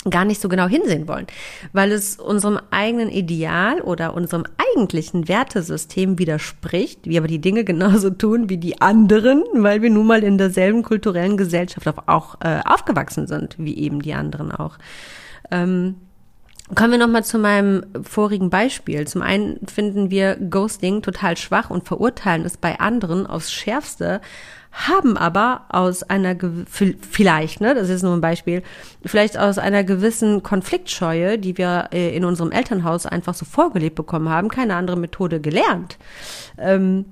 gar 0.09 0.25
nicht 0.25 0.41
so 0.41 0.49
genau 0.49 0.67
hinsehen 0.67 1.09
wollen, 1.09 1.27
weil 1.73 1.93
es 1.93 2.17
unserem 2.17 2.59
eigenen 2.71 3.11
Ideal 3.11 3.83
oder 3.83 4.15
unserem 4.15 4.45
eigentlichen 4.75 5.29
Wertesystem 5.29 6.19
widerspricht, 6.19 7.07
wir 7.07 7.21
aber 7.21 7.29
die 7.29 7.41
Dinge 7.41 7.65
genauso 7.65 8.09
tun 8.09 8.49
wie 8.49 8.57
die 8.57 8.81
anderen, 8.81 9.45
weil 9.53 9.83
wir 9.83 9.91
nun 9.91 10.07
mal 10.07 10.25
in 10.25 10.39
derselben 10.39 10.83
kulturellen 10.83 11.37
Gesellschaft 11.37 11.87
auch 12.07 12.37
äh, 12.41 12.61
aufgewachsen 12.65 13.27
sind, 13.27 13.57
wie 13.59 13.77
eben 13.77 14.01
die 14.01 14.15
anderen 14.15 14.53
auch. 14.53 14.79
Ähm, 15.51 15.97
Kommen 16.73 16.93
wir 16.93 16.99
nochmal 16.99 17.25
zu 17.25 17.41
meinem 17.41 17.85
vorigen 18.01 18.49
Beispiel. 18.49 19.05
Zum 19.05 19.23
einen 19.23 19.59
finden 19.67 20.11
wir 20.11 20.37
Ghosting 20.37 21.03
total 21.03 21.37
schwach 21.37 21.69
und 21.69 21.89
verurteilen 21.89 22.45
es 22.45 22.57
bei 22.57 22.79
anderen 22.79 23.27
aufs 23.27 23.53
Schärfste, 23.53 24.21
haben 24.73 25.17
aber 25.17 25.63
aus 25.69 26.03
einer, 26.05 26.37
vielleicht, 26.69 27.61
ne, 27.61 27.75
das 27.75 27.89
ist 27.89 28.03
nur 28.03 28.15
ein 28.15 28.21
Beispiel, 28.21 28.63
vielleicht 29.05 29.37
aus 29.37 29.59
einer 29.59 29.83
gewissen 29.85 30.43
Konfliktscheue, 30.43 31.39
die 31.39 31.59
wir 31.59 31.89
äh, 31.93 32.17
in 32.17 32.25
unserem 32.25 32.53
Elternhaus 32.53 33.07
einfach 33.07 33.35
so 33.35 33.45
vorgelebt 33.45 33.97
bekommen 33.97 34.29
haben, 34.29 34.49
keine 34.49 34.77
andere 34.77 34.97
Methode 34.97 35.41
gelernt. 35.41 35.99
Ähm, 36.57 37.07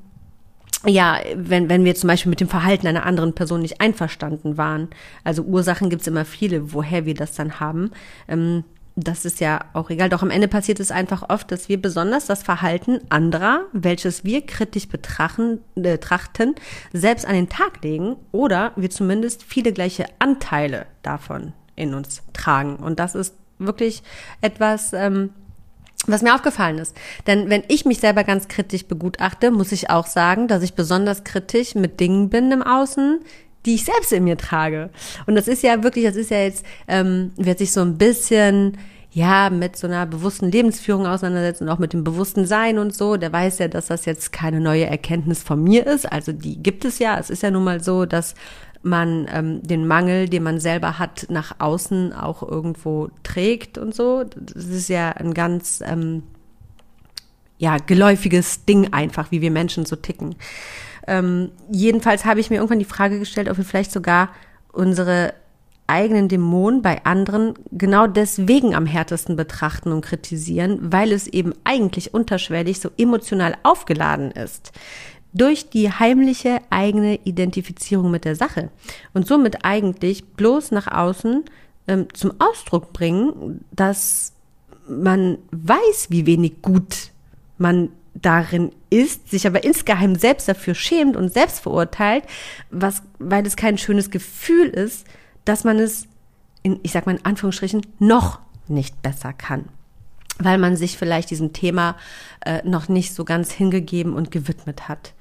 ja, 0.86 1.18
wenn, 1.34 1.68
wenn 1.68 1.84
wir 1.84 1.96
zum 1.96 2.08
Beispiel 2.08 2.30
mit 2.30 2.40
dem 2.40 2.48
Verhalten 2.48 2.86
einer 2.86 3.04
anderen 3.04 3.34
Person 3.34 3.62
nicht 3.62 3.80
einverstanden 3.80 4.56
waren. 4.56 4.88
Also 5.24 5.42
Ursachen 5.42 5.90
gibt's 5.90 6.06
immer 6.06 6.24
viele, 6.24 6.72
woher 6.72 7.04
wir 7.04 7.14
das 7.14 7.34
dann 7.34 7.58
haben. 7.58 7.90
Ähm, 8.28 8.62
das 9.04 9.24
ist 9.24 9.40
ja 9.40 9.64
auch 9.74 9.90
egal. 9.90 10.08
Doch 10.08 10.22
am 10.22 10.30
Ende 10.30 10.48
passiert 10.48 10.80
es 10.80 10.90
einfach 10.90 11.28
oft, 11.28 11.52
dass 11.52 11.68
wir 11.68 11.80
besonders 11.80 12.26
das 12.26 12.42
Verhalten 12.42 13.00
anderer, 13.10 13.62
welches 13.72 14.24
wir 14.24 14.44
kritisch 14.44 14.88
betrachten, 14.88 15.60
betrachten, 15.74 16.54
selbst 16.92 17.26
an 17.26 17.34
den 17.34 17.48
Tag 17.48 17.82
legen 17.82 18.16
oder 18.32 18.72
wir 18.76 18.90
zumindest 18.90 19.44
viele 19.44 19.72
gleiche 19.72 20.06
Anteile 20.18 20.86
davon 21.02 21.52
in 21.76 21.94
uns 21.94 22.22
tragen. 22.32 22.76
Und 22.76 22.98
das 22.98 23.14
ist 23.14 23.34
wirklich 23.58 24.02
etwas, 24.40 24.92
ähm, 24.92 25.30
was 26.06 26.22
mir 26.22 26.34
aufgefallen 26.34 26.78
ist. 26.78 26.96
Denn 27.26 27.50
wenn 27.50 27.62
ich 27.68 27.84
mich 27.84 27.98
selber 27.98 28.24
ganz 28.24 28.48
kritisch 28.48 28.86
begutachte, 28.86 29.50
muss 29.50 29.72
ich 29.72 29.90
auch 29.90 30.06
sagen, 30.06 30.48
dass 30.48 30.62
ich 30.62 30.74
besonders 30.74 31.24
kritisch 31.24 31.74
mit 31.74 32.00
Dingen 32.00 32.30
bin 32.30 32.50
im 32.50 32.62
Außen, 32.62 33.20
die 33.66 33.74
ich 33.74 33.84
selbst 33.84 34.12
in 34.12 34.24
mir 34.24 34.36
trage. 34.36 34.90
Und 35.26 35.34
das 35.34 35.48
ist 35.48 35.62
ja 35.62 35.82
wirklich, 35.82 36.04
das 36.04 36.16
ist 36.16 36.30
ja 36.30 36.38
jetzt, 36.38 36.64
ähm, 36.86 37.32
wird 37.36 37.58
sich 37.58 37.72
so 37.72 37.80
ein 37.80 37.98
bisschen 37.98 38.78
ja, 39.10 39.48
mit 39.50 39.76
so 39.76 39.86
einer 39.86 40.06
bewussten 40.06 40.50
Lebensführung 40.50 41.06
auseinandersetzt 41.06 41.62
und 41.62 41.68
auch 41.68 41.78
mit 41.78 41.92
dem 41.92 42.04
bewussten 42.04 42.46
Sein 42.46 42.78
und 42.78 42.94
so, 42.94 43.16
der 43.16 43.32
weiß 43.32 43.58
ja, 43.58 43.68
dass 43.68 43.86
das 43.86 44.04
jetzt 44.04 44.32
keine 44.32 44.60
neue 44.60 44.86
Erkenntnis 44.86 45.42
von 45.42 45.62
mir 45.62 45.86
ist. 45.86 46.10
Also 46.10 46.32
die 46.32 46.62
gibt 46.62 46.84
es 46.84 46.98
ja. 46.98 47.18
Es 47.18 47.30
ist 47.30 47.42
ja 47.42 47.50
nun 47.50 47.64
mal 47.64 47.82
so, 47.82 48.04
dass 48.04 48.34
man 48.82 49.26
ähm, 49.32 49.62
den 49.62 49.86
Mangel, 49.86 50.28
den 50.28 50.42
man 50.42 50.60
selber 50.60 50.98
hat, 50.98 51.26
nach 51.30 51.56
außen 51.58 52.12
auch 52.12 52.42
irgendwo 52.42 53.08
trägt 53.22 53.78
und 53.78 53.94
so. 53.94 54.24
Das 54.24 54.66
ist 54.66 54.88
ja 54.88 55.10
ein 55.10 55.34
ganz 55.34 55.82
ähm, 55.84 56.22
ja 57.56 57.78
geläufiges 57.78 58.66
Ding 58.66 58.92
einfach, 58.92 59.30
wie 59.30 59.40
wir 59.40 59.50
Menschen 59.50 59.84
so 59.84 59.96
ticken. 59.96 60.36
Ähm, 61.08 61.52
jedenfalls 61.70 62.26
habe 62.26 62.38
ich 62.38 62.50
mir 62.50 62.56
irgendwann 62.56 62.78
die 62.78 62.84
Frage 62.84 63.18
gestellt, 63.18 63.48
ob 63.48 63.56
wir 63.56 63.64
vielleicht 63.64 63.92
sogar 63.92 64.28
unsere 64.72 65.32
eigenen 65.86 66.28
Dämonen 66.28 66.82
bei 66.82 67.02
anderen 67.06 67.54
genau 67.72 68.06
deswegen 68.06 68.74
am 68.74 68.84
härtesten 68.84 69.34
betrachten 69.34 69.90
und 69.90 70.02
kritisieren, 70.02 70.92
weil 70.92 71.12
es 71.12 71.26
eben 71.26 71.54
eigentlich 71.64 72.12
unterschwellig 72.12 72.78
so 72.78 72.90
emotional 72.98 73.56
aufgeladen 73.62 74.30
ist. 74.30 74.72
Durch 75.32 75.70
die 75.70 75.90
heimliche 75.90 76.60
eigene 76.68 77.18
Identifizierung 77.24 78.10
mit 78.10 78.26
der 78.26 78.36
Sache 78.36 78.68
und 79.14 79.26
somit 79.26 79.64
eigentlich 79.64 80.26
bloß 80.26 80.72
nach 80.72 80.88
außen 80.88 81.44
ähm, 81.86 82.06
zum 82.12 82.32
Ausdruck 82.38 82.92
bringen, 82.92 83.64
dass 83.72 84.34
man 84.86 85.38
weiß, 85.52 86.08
wie 86.10 86.26
wenig 86.26 86.60
gut 86.60 87.12
man 87.56 87.90
darin 88.22 88.72
ist, 88.90 89.30
sich 89.30 89.46
aber 89.46 89.64
insgeheim 89.64 90.16
selbst 90.16 90.48
dafür 90.48 90.74
schämt 90.74 91.16
und 91.16 91.32
selbst 91.32 91.60
verurteilt, 91.60 92.24
was, 92.70 93.02
weil 93.18 93.46
es 93.46 93.56
kein 93.56 93.78
schönes 93.78 94.10
Gefühl 94.10 94.68
ist, 94.68 95.06
dass 95.44 95.64
man 95.64 95.78
es 95.78 96.06
in, 96.62 96.80
ich 96.82 96.92
sag 96.92 97.06
mal 97.06 97.16
in 97.16 97.24
Anführungsstrichen, 97.24 97.86
noch 97.98 98.40
nicht 98.66 99.00
besser 99.02 99.32
kann. 99.32 99.66
Weil 100.38 100.58
man 100.58 100.76
sich 100.76 100.98
vielleicht 100.98 101.30
diesem 101.30 101.52
Thema 101.52 101.96
äh, 102.44 102.62
noch 102.64 102.88
nicht 102.88 103.14
so 103.14 103.24
ganz 103.24 103.50
hingegeben 103.50 104.14
und 104.14 104.30
gewidmet 104.30 104.88
hat. 104.88 105.14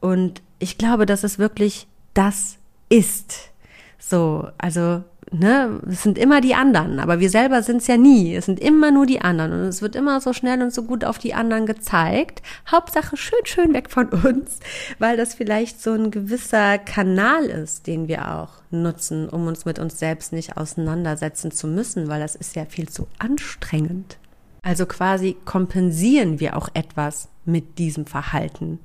Und 0.00 0.42
ich 0.58 0.76
glaube, 0.76 1.06
dass 1.06 1.24
es 1.24 1.38
wirklich 1.38 1.86
das 2.14 2.58
ist. 2.88 3.50
So, 3.98 4.48
also 4.58 5.04
ne, 5.32 5.80
es 5.88 6.02
sind 6.02 6.18
immer 6.18 6.40
die 6.40 6.54
anderen, 6.54 6.98
aber 7.00 7.20
wir 7.20 7.30
selber 7.30 7.62
sind 7.62 7.78
es 7.78 7.86
ja 7.86 7.96
nie. 7.96 8.34
Es 8.34 8.46
sind 8.46 8.60
immer 8.60 8.90
nur 8.90 9.06
die 9.06 9.20
anderen 9.20 9.52
und 9.52 9.60
es 9.60 9.82
wird 9.82 9.96
immer 9.96 10.20
so 10.20 10.32
schnell 10.32 10.62
und 10.62 10.72
so 10.72 10.82
gut 10.82 11.04
auf 11.04 11.18
die 11.18 11.34
anderen 11.34 11.66
gezeigt. 11.66 12.42
Hauptsache 12.70 13.16
schön, 13.16 13.44
schön 13.44 13.74
weg 13.74 13.90
von 13.90 14.08
uns, 14.08 14.60
weil 14.98 15.16
das 15.16 15.34
vielleicht 15.34 15.82
so 15.82 15.92
ein 15.92 16.10
gewisser 16.10 16.78
Kanal 16.78 17.44
ist, 17.44 17.86
den 17.86 18.08
wir 18.08 18.34
auch 18.34 18.50
nutzen, 18.70 19.28
um 19.28 19.46
uns 19.46 19.64
mit 19.64 19.78
uns 19.78 19.98
selbst 19.98 20.32
nicht 20.32 20.56
auseinandersetzen 20.56 21.50
zu 21.50 21.66
müssen, 21.66 22.08
weil 22.08 22.20
das 22.20 22.34
ist 22.34 22.56
ja 22.56 22.64
viel 22.64 22.88
zu 22.88 23.06
anstrengend. 23.18 24.18
Also 24.62 24.84
quasi 24.86 25.36
kompensieren 25.44 26.38
wir 26.38 26.56
auch 26.56 26.68
etwas 26.74 27.28
mit 27.44 27.78
diesem 27.78 28.06
Verhalten. 28.06 28.78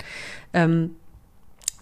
Ähm, 0.54 0.92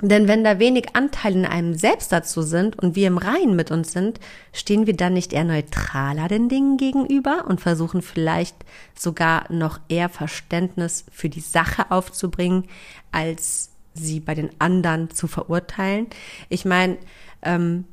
denn 0.10 0.28
wenn 0.28 0.44
da 0.44 0.60
wenig 0.60 0.96
Anteile 0.96 1.40
in 1.40 1.46
einem 1.46 1.74
selbst 1.76 2.12
dazu 2.12 2.42
sind 2.42 2.78
und 2.78 2.96
wir 2.96 3.08
im 3.08 3.18
Reinen 3.18 3.56
mit 3.56 3.72
uns 3.72 3.94
sind, 3.94 4.20
stehen 4.52 4.86
wir 4.86 4.96
dann 4.96 5.14
nicht 5.14 5.32
eher 5.32 5.46
neutraler 5.46 6.28
den 6.28 6.50
Dingen 6.50 6.76
gegenüber 6.78 7.46
und 7.48 7.62
versuchen 7.62 8.02
vielleicht 8.02 8.56
sogar 8.98 9.52
noch 9.52 9.80
eher 9.88 10.10
Verständnis 10.10 11.06
für 11.12 11.30
die 11.30 11.40
Sache 11.40 11.90
aufzubringen, 11.90 12.66
als 13.14 13.72
sie 13.94 14.20
bei 14.20 14.36
den 14.36 14.50
anderen 14.60 15.10
zu 15.12 15.28
verurteilen. 15.28 16.08
Ich 16.50 16.66
meine, 16.66 16.98
ähm, 17.42 17.86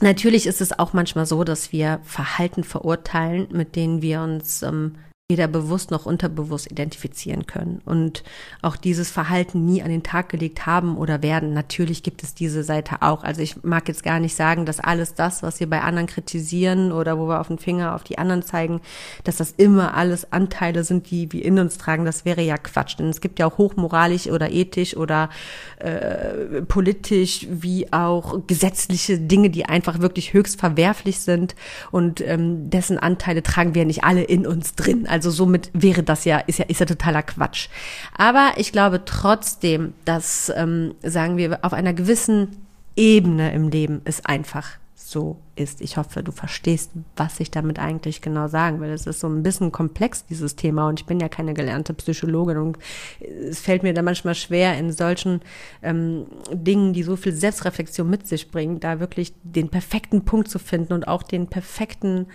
natürlich 0.00 0.46
ist 0.46 0.62
es 0.62 0.78
auch 0.78 0.94
manchmal 0.94 1.26
so, 1.26 1.44
dass 1.44 1.70
wir 1.70 2.00
Verhalten 2.02 2.64
verurteilen, 2.64 3.48
mit 3.52 3.76
denen 3.76 4.00
wir 4.00 4.22
uns 4.22 4.62
ähm, 4.62 4.94
weder 5.30 5.48
bewusst 5.48 5.90
noch 5.90 6.04
unterbewusst 6.04 6.70
identifizieren 6.70 7.46
können 7.46 7.80
und 7.86 8.22
auch 8.60 8.76
dieses 8.76 9.10
Verhalten 9.10 9.64
nie 9.64 9.82
an 9.82 9.88
den 9.88 10.02
Tag 10.02 10.28
gelegt 10.28 10.66
haben 10.66 10.98
oder 10.98 11.22
werden. 11.22 11.54
Natürlich 11.54 12.02
gibt 12.02 12.22
es 12.22 12.34
diese 12.34 12.62
Seite 12.62 13.00
auch. 13.00 13.24
Also 13.24 13.40
ich 13.40 13.62
mag 13.62 13.88
jetzt 13.88 14.02
gar 14.02 14.20
nicht 14.20 14.34
sagen, 14.34 14.66
dass 14.66 14.80
alles 14.80 15.14
das, 15.14 15.42
was 15.42 15.60
wir 15.60 15.70
bei 15.70 15.80
anderen 15.80 16.06
kritisieren 16.06 16.92
oder 16.92 17.18
wo 17.18 17.28
wir 17.28 17.40
auf 17.40 17.48
den 17.48 17.58
Finger 17.58 17.94
auf 17.94 18.04
die 18.04 18.18
anderen 18.18 18.42
zeigen, 18.42 18.80
dass 19.24 19.36
das 19.36 19.52
immer 19.52 19.94
alles 19.94 20.32
Anteile 20.32 20.84
sind, 20.84 21.10
die 21.10 21.32
wir 21.32 21.44
in 21.44 21.58
uns 21.58 21.78
tragen. 21.78 22.04
Das 22.04 22.24
wäre 22.24 22.42
ja 22.42 22.58
Quatsch. 22.58 22.98
Denn 22.98 23.08
es 23.08 23.20
gibt 23.20 23.38
ja 23.38 23.46
auch 23.46 23.56
hochmoralisch 23.56 24.26
oder 24.26 24.50
ethisch 24.50 24.96
oder 24.96 25.30
äh, 25.78 26.62
politisch 26.62 27.46
wie 27.48 27.92
auch 27.92 28.46
gesetzliche 28.46 29.18
Dinge, 29.18 29.50
die 29.50 29.64
einfach 29.66 30.00
wirklich 30.00 30.32
höchst 30.32 30.58
verwerflich 30.58 31.20
sind 31.20 31.54
und 31.90 32.20
ähm, 32.20 32.70
dessen 32.70 32.98
Anteile 32.98 33.42
tragen 33.42 33.74
wir 33.74 33.84
nicht 33.84 34.02
alle 34.02 34.22
in 34.22 34.46
uns 34.46 34.74
drin. 34.74 35.06
Also 35.06 35.19
also 35.20 35.30
somit 35.30 35.70
wäre 35.74 36.02
das 36.02 36.24
ja, 36.24 36.38
ist 36.38 36.58
ja, 36.58 36.64
ist 36.64 36.80
ja 36.80 36.86
totaler 36.86 37.22
Quatsch. 37.22 37.68
Aber 38.16 38.52
ich 38.56 38.72
glaube 38.72 39.04
trotzdem, 39.04 39.92
dass, 40.06 40.50
ähm, 40.56 40.94
sagen 41.02 41.36
wir, 41.36 41.58
auf 41.60 41.74
einer 41.74 41.92
gewissen 41.92 42.56
Ebene 42.96 43.52
im 43.52 43.68
Leben 43.68 44.00
es 44.04 44.24
einfach 44.24 44.78
so 44.94 45.36
ist. 45.56 45.82
Ich 45.82 45.98
hoffe, 45.98 46.22
du 46.22 46.32
verstehst, 46.32 46.92
was 47.16 47.38
ich 47.38 47.50
damit 47.50 47.78
eigentlich 47.78 48.22
genau 48.22 48.48
sagen 48.48 48.80
will. 48.80 48.90
Es 48.90 49.06
ist 49.06 49.20
so 49.20 49.28
ein 49.28 49.42
bisschen 49.42 49.72
komplex, 49.72 50.24
dieses 50.24 50.56
Thema, 50.56 50.88
und 50.88 51.00
ich 51.00 51.06
bin 51.06 51.20
ja 51.20 51.28
keine 51.28 51.52
gelernte 51.52 51.92
Psychologin 51.92 52.56
und 52.56 52.78
es 53.20 53.60
fällt 53.60 53.82
mir 53.82 53.92
da 53.92 54.00
manchmal 54.00 54.34
schwer, 54.34 54.78
in 54.78 54.90
solchen 54.90 55.42
ähm, 55.82 56.26
Dingen, 56.50 56.94
die 56.94 57.02
so 57.02 57.16
viel 57.16 57.32
Selbstreflexion 57.32 58.08
mit 58.08 58.26
sich 58.26 58.50
bringen, 58.50 58.80
da 58.80 59.00
wirklich 59.00 59.34
den 59.42 59.68
perfekten 59.68 60.24
Punkt 60.24 60.48
zu 60.48 60.58
finden 60.58 60.94
und 60.94 61.08
auch 61.08 61.24
den 61.24 61.48
perfekten 61.48 62.26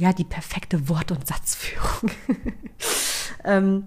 ja, 0.00 0.14
die 0.14 0.24
perfekte 0.24 0.88
Wort- 0.88 1.12
und 1.12 1.26
Satzführung. 1.26 2.10
ähm, 3.44 3.84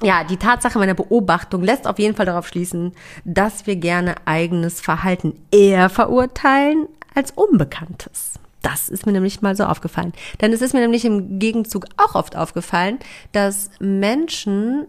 ja, 0.00 0.22
die 0.22 0.36
Tatsache 0.36 0.78
meiner 0.78 0.94
Beobachtung 0.94 1.62
lässt 1.62 1.88
auf 1.88 1.98
jeden 1.98 2.14
Fall 2.14 2.26
darauf 2.26 2.46
schließen, 2.46 2.92
dass 3.24 3.66
wir 3.66 3.74
gerne 3.74 4.14
eigenes 4.26 4.80
Verhalten 4.80 5.34
eher 5.50 5.90
verurteilen 5.90 6.86
als 7.16 7.32
Unbekanntes. 7.32 8.34
Das 8.62 8.88
ist 8.88 9.06
mir 9.06 9.12
nämlich 9.12 9.42
mal 9.42 9.56
so 9.56 9.64
aufgefallen. 9.64 10.12
Denn 10.40 10.52
es 10.52 10.62
ist 10.62 10.72
mir 10.72 10.80
nämlich 10.80 11.04
im 11.04 11.40
Gegenzug 11.40 11.86
auch 11.96 12.14
oft 12.14 12.36
aufgefallen, 12.36 13.00
dass 13.32 13.70
Menschen 13.80 14.86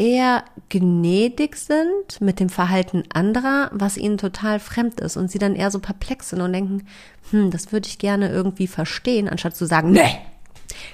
eher 0.00 0.44
gnädig 0.70 1.56
sind 1.56 2.20
mit 2.20 2.40
dem 2.40 2.48
Verhalten 2.48 3.04
anderer, 3.12 3.68
was 3.72 3.98
ihnen 3.98 4.16
total 4.16 4.58
fremd 4.58 4.98
ist 4.98 5.18
und 5.18 5.30
sie 5.30 5.38
dann 5.38 5.54
eher 5.54 5.70
so 5.70 5.78
perplex 5.78 6.30
sind 6.30 6.40
und 6.40 6.54
denken, 6.54 6.86
hm, 7.30 7.50
das 7.50 7.70
würde 7.70 7.86
ich 7.86 7.98
gerne 7.98 8.30
irgendwie 8.30 8.66
verstehen, 8.66 9.28
anstatt 9.28 9.54
zu 9.54 9.66
sagen, 9.66 9.90
nee, 9.90 10.18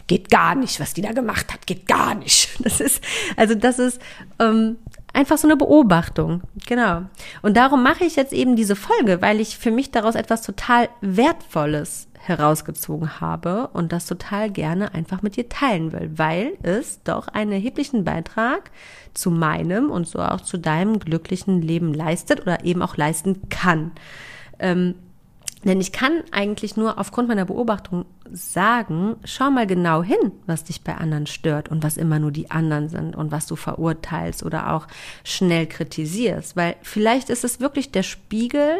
geht 0.08 0.28
gar 0.28 0.56
nicht, 0.56 0.80
was 0.80 0.92
die 0.92 1.02
da 1.02 1.12
gemacht 1.12 1.52
hat, 1.52 1.68
geht 1.68 1.86
gar 1.86 2.16
nicht. 2.16 2.50
Das 2.66 2.80
ist, 2.80 3.00
also 3.36 3.54
das 3.54 3.78
ist 3.78 4.00
ähm, 4.40 4.76
einfach 5.12 5.38
so 5.38 5.46
eine 5.46 5.56
Beobachtung, 5.56 6.42
genau. 6.66 7.02
Und 7.42 7.56
darum 7.56 7.84
mache 7.84 8.04
ich 8.04 8.16
jetzt 8.16 8.32
eben 8.32 8.56
diese 8.56 8.74
Folge, 8.74 9.22
weil 9.22 9.40
ich 9.40 9.56
für 9.56 9.70
mich 9.70 9.92
daraus 9.92 10.16
etwas 10.16 10.42
total 10.42 10.88
Wertvolles 11.00 12.08
herausgezogen 12.28 13.20
habe 13.20 13.68
und 13.68 13.92
das 13.92 14.06
total 14.06 14.50
gerne 14.50 14.94
einfach 14.94 15.22
mit 15.22 15.36
dir 15.36 15.48
teilen 15.48 15.92
will, 15.92 16.10
weil 16.16 16.52
es 16.62 17.02
doch 17.02 17.28
einen 17.28 17.52
erheblichen 17.52 18.04
Beitrag 18.04 18.70
zu 19.14 19.30
meinem 19.30 19.90
und 19.90 20.06
so 20.06 20.20
auch 20.20 20.40
zu 20.40 20.58
deinem 20.58 20.98
glücklichen 20.98 21.62
Leben 21.62 21.94
leistet 21.94 22.40
oder 22.40 22.64
eben 22.64 22.82
auch 22.82 22.96
leisten 22.96 23.48
kann. 23.48 23.92
Ähm, 24.58 24.94
denn 25.64 25.80
ich 25.80 25.90
kann 25.90 26.22
eigentlich 26.30 26.76
nur 26.76 26.98
aufgrund 26.98 27.28
meiner 27.28 27.44
Beobachtung 27.44 28.04
sagen, 28.30 29.16
schau 29.24 29.50
mal 29.50 29.66
genau 29.66 30.02
hin, 30.02 30.32
was 30.46 30.62
dich 30.62 30.82
bei 30.82 30.94
anderen 30.94 31.26
stört 31.26 31.70
und 31.70 31.82
was 31.82 31.96
immer 31.96 32.20
nur 32.20 32.30
die 32.30 32.50
anderen 32.52 32.88
sind 32.88 33.16
und 33.16 33.32
was 33.32 33.46
du 33.46 33.56
verurteilst 33.56 34.44
oder 34.44 34.72
auch 34.72 34.86
schnell 35.24 35.66
kritisierst. 35.66 36.56
Weil 36.56 36.76
vielleicht 36.82 37.30
ist 37.30 37.42
es 37.42 37.58
wirklich 37.58 37.90
der 37.90 38.04
Spiegel 38.04 38.76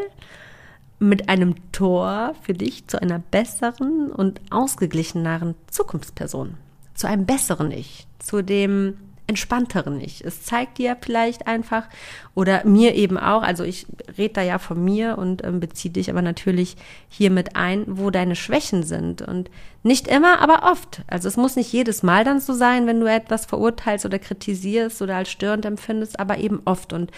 mit 0.98 1.28
einem 1.28 1.54
Tor 1.72 2.35
für 2.42 2.54
dich 2.54 2.87
zu 2.87 3.00
einer 3.00 3.18
besseren 3.18 4.11
und 4.11 4.40
ausgeglicheneren 4.50 5.54
Zukunftsperson, 5.70 6.54
zu 6.94 7.06
einem 7.06 7.26
besseren 7.26 7.70
Ich, 7.70 8.06
zu 8.18 8.42
dem 8.42 8.96
entspannteren 9.26 10.00
Ich. 10.00 10.24
Es 10.24 10.42
zeigt 10.42 10.78
dir 10.78 10.96
vielleicht 11.00 11.46
einfach 11.46 11.88
oder 12.35 12.64
mir 12.64 12.94
eben 12.94 13.18
auch, 13.18 13.42
also 13.42 13.64
ich 13.64 13.87
rede 14.16 14.35
da 14.35 14.42
ja 14.42 14.59
von 14.59 14.82
mir 14.82 15.18
und 15.18 15.44
ähm, 15.44 15.59
beziehe 15.59 15.92
dich 15.92 16.11
aber 16.11 16.22
natürlich 16.22 16.76
hier 17.09 17.30
mit 17.30 17.56
ein, 17.56 17.85
wo 17.87 18.11
deine 18.11 18.37
Schwächen 18.37 18.85
sind 18.85 19.22
und 19.22 19.50
nicht 19.82 20.06
immer, 20.06 20.40
aber 20.40 20.70
oft. 20.70 21.02
Also 21.09 21.28
es 21.28 21.37
muss 21.37 21.56
nicht 21.56 21.72
jedes 21.72 22.02
Mal 22.02 22.24
dann 22.24 22.40
so 22.40 22.52
sein, 22.52 22.87
wenn 22.87 23.00
du 23.00 23.11
etwas 23.11 23.46
verurteilst 23.46 24.06
oder 24.06 24.18
kritisierst 24.18 25.02
oder 25.02 25.16
als 25.16 25.30
störend 25.30 25.64
empfindest, 25.64 26.20
aber 26.20 26.38
eben 26.38 26.62
oft 26.64 26.92
und 26.92 27.11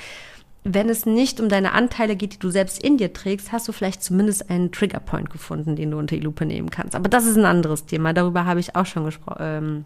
wenn 0.74 0.88
es 0.88 1.07
nicht 1.07 1.40
um 1.40 1.48
deine 1.48 1.72
Anteile 1.72 2.14
geht, 2.14 2.35
die 2.35 2.38
du 2.38 2.50
selbst 2.50 2.83
in 2.83 2.98
dir 2.98 3.12
trägst, 3.12 3.52
hast 3.52 3.68
du 3.68 3.72
vielleicht 3.72 4.02
zumindest 4.02 4.50
einen 4.50 4.70
Triggerpoint 4.70 5.31
gefunden, 5.31 5.76
den 5.76 5.90
du 5.90 5.98
unter 5.98 6.16
die 6.16 6.22
Lupe 6.22 6.44
nehmen 6.44 6.70
kannst. 6.70 6.94
Aber 6.94 7.09
das 7.09 7.26
ist 7.26 7.37
ein 7.37 7.44
anderes 7.44 7.87
Thema. 7.87 8.12
Darüber 8.12 8.44
habe 8.44 8.61
ich 8.61 8.76
auch 8.76 8.87
schon 8.87 9.04
gesprochen. 9.04 9.38
Ähm, 9.40 9.85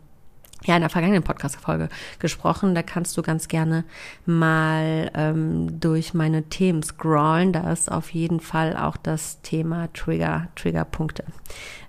ja, 0.65 0.77
in 0.77 0.83
der 0.83 0.91
vergangenen 0.91 1.25
Podcast-Folge 1.25 1.89
gesprochen. 2.21 2.75
Da 2.75 2.83
kannst 2.83 3.17
du 3.17 3.23
ganz 3.23 3.49
gerne 3.49 3.85
mal 4.27 5.11
ähm, 5.15 5.81
durch 5.81 6.15
meine 6.15 6.45
Themen 6.45 6.83
scrollen. 6.83 7.53
Da 7.53 7.73
ist 7.73 7.91
auf 7.91 8.11
jeden 8.11 8.39
Fall 8.39 8.77
auch 8.77 8.97
das 8.97 9.41
Thema 9.43 9.93
Trigger, 9.93 10.49
Triggerpunkte. 10.55 11.25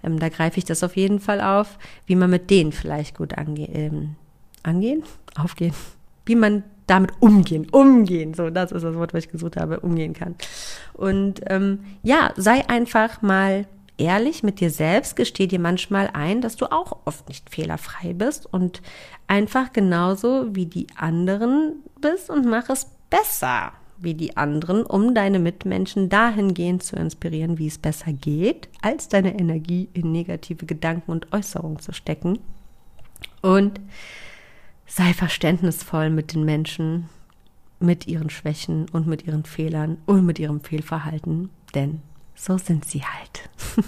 Ähm, 0.04 0.18
da 0.18 0.30
greife 0.30 0.58
ich 0.58 0.66
das 0.66 0.84
auf 0.84 0.96
jeden 0.96 1.20
Fall 1.20 1.40
auf, 1.40 1.78
wie 2.08 2.16
man 2.16 2.32
mit 2.32 2.50
denen 2.50 2.72
vielleicht 2.72 3.18
gut 3.18 3.38
ange 3.38 3.70
ähm, 3.70 4.16
angehen, 4.64 5.04
aufgehen, 5.36 5.74
wie 6.26 6.36
man 6.36 6.64
damit 6.88 7.12
umgehen, 7.20 7.68
umgehen, 7.72 8.34
so 8.34 8.50
das 8.50 8.72
ist 8.72 8.84
das 8.84 8.96
Wort, 8.96 9.14
was 9.14 9.26
ich 9.26 9.32
gesucht 9.32 9.58
habe, 9.58 9.80
umgehen 9.80 10.14
kann. 10.14 10.36
Und 10.94 11.42
ähm, 11.48 11.80
ja, 12.04 12.34
sei 12.36 12.68
einfach 12.68 13.22
mal 13.22 13.66
ehrlich 13.98 14.44
mit 14.44 14.60
dir 14.60 14.70
selbst, 14.70 15.16
gesteh 15.16 15.48
dir 15.48 15.60
manchmal 15.60 16.10
ein, 16.14 16.42
dass 16.42 16.56
du 16.56 16.72
auch 16.72 16.98
oft 17.06 17.28
nicht 17.28 17.50
fehlerfrei 17.50 18.14
bist 18.14 18.52
und 18.52 18.82
einfach 19.28 19.72
genauso 19.72 20.56
wie 20.56 20.66
die 20.66 20.88
anderen 20.96 21.84
bist 22.02 22.30
und 22.30 22.46
mach 22.46 22.70
es 22.70 22.88
besser 23.10 23.74
wie 23.98 24.14
die 24.16 24.36
anderen, 24.36 24.86
um 24.86 25.16
deine 25.16 25.40
Mitmenschen 25.40 26.10
dahingehend 26.10 26.84
zu 26.84 26.96
inspirieren, 26.96 27.58
wie 27.58 27.68
es 27.68 27.78
besser 27.78 28.12
geht, 28.12 28.68
als 28.82 29.08
deine 29.08 29.40
Energie 29.40 29.88
in 29.94 30.12
negative 30.12 30.66
Gedanken 30.66 31.12
und 31.12 31.32
Äußerungen 31.32 31.80
zu 31.80 31.94
stecken. 31.94 32.40
Und 33.42 33.80
sei 34.96 35.14
verständnisvoll 35.14 36.12
mit 36.12 36.34
den 36.34 36.46
Menschen, 36.46 37.10
mit 37.80 38.06
ihren 38.06 38.30
Schwächen 38.30 38.88
und 38.92 39.08
mit 39.08 39.26
ihren 39.26 39.44
Fehlern 39.44 39.98
und 40.06 40.24
mit 40.24 40.38
ihrem 40.38 40.62
Fehlverhalten, 40.62 41.50
denn 41.74 42.02
so 42.36 42.58
sind 42.58 42.86
sie 42.86 43.02
halt. 43.04 43.50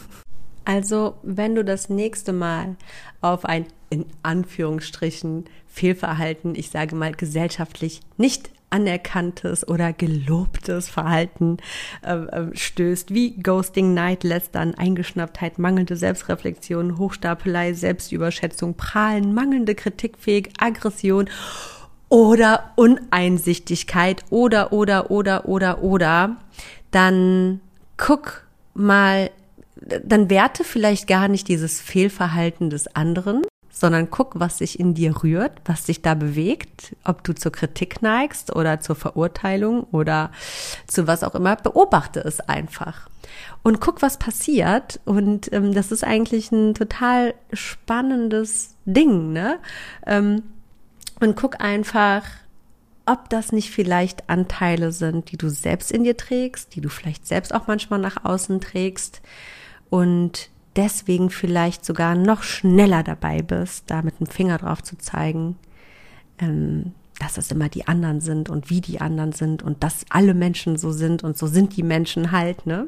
Also, 0.68 1.20
wenn 1.22 1.54
du 1.54 1.64
das 1.64 1.90
nächste 1.90 2.34
Mal 2.34 2.76
auf 3.22 3.46
ein 3.46 3.68
in 3.92 4.08
Anführungsstrichen 4.24 5.46
Fehlverhalten, 5.68 6.56
ich 6.56 6.72
sage 6.72 6.96
mal 6.96 7.12
gesellschaftlich 7.12 8.02
nicht 8.18 8.50
anerkanntes 8.70 9.68
oder 9.68 9.94
gelobtes 9.94 10.90
Verhalten 10.90 11.58
äh, 12.02 12.44
stößt, 12.54 13.14
wie 13.14 13.38
Ghosting, 13.42 13.94
Night, 13.94 14.24
Lästern, 14.24 14.76
Eingeschnapptheit, 14.76 15.60
mangelnde 15.60 15.96
Selbstreflexion, 15.96 16.98
Hochstapelei, 16.98 17.74
Selbstüberschätzung, 17.74 18.76
Prahlen, 18.76 19.34
mangelnde 19.34 19.76
Kritikfähig, 19.76 20.50
Aggression 20.60 21.30
oder 22.10 22.72
Uneinsichtigkeit 22.76 24.24
oder, 24.30 24.74
oder, 24.74 25.12
oder, 25.12 25.48
oder, 25.48 25.84
oder, 25.84 26.38
dann 26.92 27.62
guck 27.98 28.46
mal, 28.74 29.32
dann 29.76 30.30
werte 30.30 30.64
vielleicht 30.64 31.08
gar 31.08 31.28
nicht 31.28 31.48
dieses 31.48 31.82
Fehlverhalten 31.82 32.70
des 32.70 32.94
anderen, 32.96 33.44
sondern 33.76 34.10
guck, 34.10 34.40
was 34.40 34.60
sich 34.60 34.80
in 34.80 34.94
dir 34.94 35.22
rührt, 35.22 35.60
was 35.66 35.84
dich 35.84 36.02
da 36.02 36.14
bewegt, 36.14 36.96
ob 37.04 37.26
du 37.26 37.36
zur 37.36 37.52
Kritik 37.52 38.02
neigst 38.02 38.56
oder 38.56 38.80
zur 38.80 38.96
Verurteilung 38.96 39.84
oder 39.92 40.32
zu 40.88 41.08
was 41.08 41.24
auch 41.24 41.36
immer. 41.36 41.58
Beobachte 41.58 42.22
es 42.22 42.40
einfach 42.40 43.10
und 43.64 43.82
guck, 43.82 44.02
was 44.02 44.18
passiert. 44.18 45.02
Und 45.04 45.52
ähm, 45.52 45.74
das 45.74 45.92
ist 45.92 46.06
eigentlich 46.06 46.54
ein 46.54 46.74
total 46.74 47.34
spannendes 47.52 48.76
Ding, 48.86 49.34
ne? 49.34 49.60
Ähm, 50.08 50.44
und 51.20 51.36
guck 51.36 51.60
einfach, 51.60 52.24
ob 53.06 53.30
das 53.30 53.52
nicht 53.52 53.72
vielleicht 53.72 54.30
Anteile 54.30 54.94
sind, 54.94 55.32
die 55.32 55.38
du 55.38 55.50
selbst 55.50 55.92
in 55.92 56.06
dir 56.06 56.16
trägst, 56.16 56.76
die 56.76 56.82
du 56.82 56.88
vielleicht 56.88 57.28
selbst 57.28 57.54
auch 57.54 57.68
manchmal 57.68 58.00
nach 58.00 58.24
außen 58.24 58.62
trägst 58.62 59.22
und 59.90 60.50
deswegen 60.76 61.30
vielleicht 61.30 61.86
sogar 61.86 62.16
noch 62.16 62.44
schneller 62.44 63.04
dabei 63.04 63.42
bist, 63.42 63.86
da 63.88 64.02
mit 64.02 64.20
dem 64.20 64.28
Finger 64.28 64.58
drauf 64.58 64.84
zu 64.84 64.98
zeigen, 64.98 65.58
ähm, 66.40 66.94
dass 67.20 67.38
es 67.38 67.52
immer 67.52 67.70
die 67.70 67.88
anderen 67.88 68.20
sind 68.20 68.50
und 68.50 68.70
wie 68.70 68.82
die 68.82 69.00
anderen 69.00 69.32
sind 69.32 69.64
und 69.64 69.84
dass 69.84 70.06
alle 70.10 70.34
Menschen 70.34 70.78
so 70.78 70.92
sind 70.92 71.24
und 71.24 71.38
so 71.38 71.48
sind 71.48 71.78
die 71.78 71.84
Menschen 71.84 72.32
halt, 72.32 72.66
ne? 72.66 72.88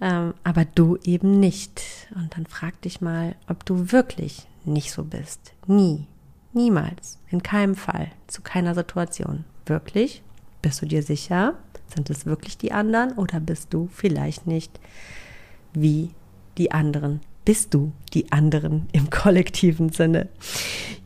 Ähm, 0.00 0.34
aber 0.44 0.64
du 0.64 0.96
eben 1.02 1.40
nicht. 1.40 1.82
Und 2.14 2.36
dann 2.36 2.46
frag 2.46 2.80
dich 2.82 3.00
mal, 3.00 3.34
ob 3.48 3.64
du 3.64 3.90
wirklich 3.92 4.46
nicht 4.64 4.92
so 4.92 5.04
bist. 5.04 5.52
Nie. 5.66 6.06
Niemals. 6.52 7.18
In 7.30 7.42
keinem 7.42 7.74
Fall. 7.74 8.10
Zu 8.26 8.42
keiner 8.42 8.74
Situation. 8.74 9.44
Wirklich? 9.66 10.22
Bist 10.62 10.80
du 10.82 10.86
dir 10.86 11.02
sicher? 11.02 11.54
Sind 11.94 12.10
es 12.10 12.26
wirklich 12.26 12.58
die 12.58 12.72
anderen 12.72 13.12
oder 13.12 13.40
bist 13.40 13.74
du 13.74 13.88
vielleicht 13.92 14.46
nicht 14.46 14.78
wie 15.72 16.10
die 16.58 16.72
anderen. 16.72 17.20
Bist 17.44 17.72
du 17.72 17.92
die 18.12 18.30
anderen 18.32 18.88
im 18.92 19.10
kollektiven 19.10 19.90
Sinne? 19.90 20.28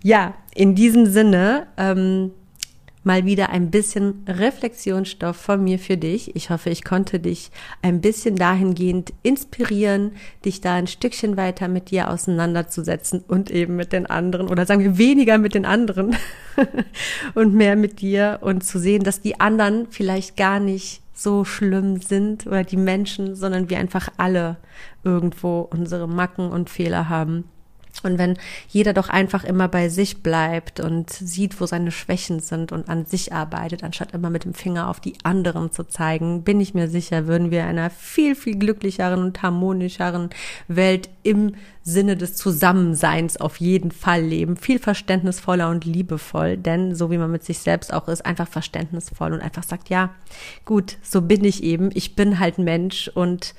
Ja, 0.02 0.34
in 0.54 0.74
diesem 0.74 1.06
Sinne 1.06 1.66
ähm, 1.76 2.32
mal 3.04 3.24
wieder 3.24 3.50
ein 3.50 3.70
bisschen 3.70 4.24
Reflexionsstoff 4.28 5.36
von 5.36 5.62
mir 5.62 5.78
für 5.78 5.96
dich. 5.96 6.36
Ich 6.36 6.50
hoffe, 6.50 6.70
ich 6.70 6.84
konnte 6.84 7.18
dich 7.18 7.50
ein 7.82 8.00
bisschen 8.00 8.36
dahingehend 8.36 9.12
inspirieren, 9.22 10.12
dich 10.44 10.60
da 10.60 10.74
ein 10.74 10.86
Stückchen 10.86 11.36
weiter 11.36 11.68
mit 11.68 11.90
dir 11.90 12.10
auseinanderzusetzen 12.10 13.24
und 13.26 13.50
eben 13.50 13.76
mit 13.76 13.92
den 13.92 14.06
anderen 14.06 14.48
oder 14.48 14.66
sagen 14.66 14.82
wir 14.82 14.98
weniger 14.98 15.38
mit 15.38 15.54
den 15.54 15.64
anderen 15.64 16.16
und 17.34 17.54
mehr 17.54 17.76
mit 17.76 18.00
dir 18.00 18.38
und 18.42 18.64
zu 18.64 18.78
sehen, 18.78 19.02
dass 19.02 19.20
die 19.20 19.40
anderen 19.40 19.88
vielleicht 19.90 20.36
gar 20.36 20.60
nicht 20.60 21.01
so 21.12 21.44
schlimm 21.44 22.00
sind 22.00 22.46
oder 22.46 22.64
die 22.64 22.76
Menschen, 22.76 23.34
sondern 23.34 23.68
wir 23.68 23.78
einfach 23.78 24.08
alle 24.16 24.56
irgendwo 25.04 25.60
unsere 25.60 26.08
Macken 26.08 26.50
und 26.50 26.70
Fehler 26.70 27.08
haben. 27.08 27.44
Und 28.04 28.18
wenn 28.18 28.36
jeder 28.68 28.92
doch 28.92 29.08
einfach 29.08 29.44
immer 29.44 29.68
bei 29.68 29.88
sich 29.88 30.22
bleibt 30.22 30.80
und 30.80 31.10
sieht, 31.10 31.60
wo 31.60 31.66
seine 31.66 31.90
Schwächen 31.90 32.40
sind 32.40 32.72
und 32.72 32.88
an 32.88 33.06
sich 33.06 33.32
arbeitet, 33.32 33.84
anstatt 33.84 34.12
immer 34.12 34.30
mit 34.30 34.44
dem 34.44 34.54
Finger 34.54 34.88
auf 34.88 35.00
die 35.00 35.14
anderen 35.22 35.72
zu 35.72 35.84
zeigen, 35.84 36.42
bin 36.42 36.60
ich 36.60 36.74
mir 36.74 36.88
sicher, 36.88 37.26
würden 37.26 37.50
wir 37.50 37.62
in 37.62 37.68
einer 37.68 37.90
viel, 37.90 38.34
viel 38.34 38.56
glücklicheren 38.56 39.22
und 39.22 39.42
harmonischeren 39.42 40.30
Welt 40.68 41.08
im 41.22 41.54
Sinne 41.82 42.16
des 42.16 42.36
Zusammenseins 42.36 43.36
auf 43.36 43.56
jeden 43.56 43.90
Fall 43.90 44.22
leben. 44.22 44.56
Viel 44.56 44.78
verständnisvoller 44.78 45.68
und 45.70 45.84
liebevoll, 45.84 46.56
denn 46.56 46.94
so 46.94 47.10
wie 47.10 47.18
man 47.18 47.30
mit 47.30 47.44
sich 47.44 47.58
selbst 47.58 47.92
auch 47.92 48.08
ist, 48.08 48.24
einfach 48.24 48.48
verständnisvoll 48.48 49.32
und 49.32 49.40
einfach 49.40 49.64
sagt, 49.64 49.88
ja, 49.88 50.10
gut, 50.64 50.96
so 51.02 51.22
bin 51.22 51.44
ich 51.44 51.62
eben. 51.62 51.90
Ich 51.94 52.14
bin 52.14 52.38
halt 52.38 52.58
Mensch 52.58 53.08
und 53.08 53.54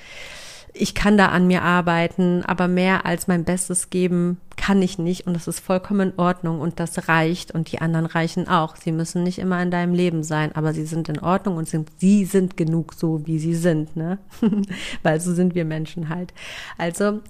ich 0.74 0.96
kann 0.96 1.18
da 1.18 1.28
an 1.28 1.48
mir 1.48 1.62
arbeiten, 1.62 2.44
aber 2.46 2.68
mehr 2.68 3.06
als 3.06 3.28
mein 3.28 3.44
Bestes 3.44 3.90
geben 3.90 4.40
kann 4.56 4.82
ich 4.82 4.98
nicht 4.98 5.28
und 5.28 5.34
das 5.34 5.48
ist 5.48 5.60
vollkommen 5.60 6.12
in 6.12 6.20
Ordnung 6.20 6.60
und 6.60 6.80
das 6.80 7.08
reicht 7.08 7.52
und 7.52 7.72
die 7.72 7.80
anderen 7.80 8.06
reichen 8.06 8.48
auch. 8.48 8.76
Sie 8.76 8.92
müssen 8.92 9.24
nicht 9.24 9.40
immer 9.40 9.62
in 9.62 9.72
deinem 9.72 9.94
Leben 9.94 10.24
sein, 10.24 10.56
aber 10.56 10.74
sie 10.74 10.86
sind 10.86 11.10
in 11.10 11.20
Ordnung 11.20 11.58
und 11.58 11.68
sind, 11.68 11.90
sie 11.98 12.26
sind 12.26 12.58
genug 12.58 12.94
so, 12.94 13.26
wie 13.26 13.40
sie 13.40 13.56
sind, 13.56 13.96
ne? 13.96 14.20
Weil 15.04 15.20
so 15.20 15.34
sind 15.34 15.56
wir 15.56 15.66
Menschen 15.66 16.10
halt. 16.10 16.34
Also 16.78 17.22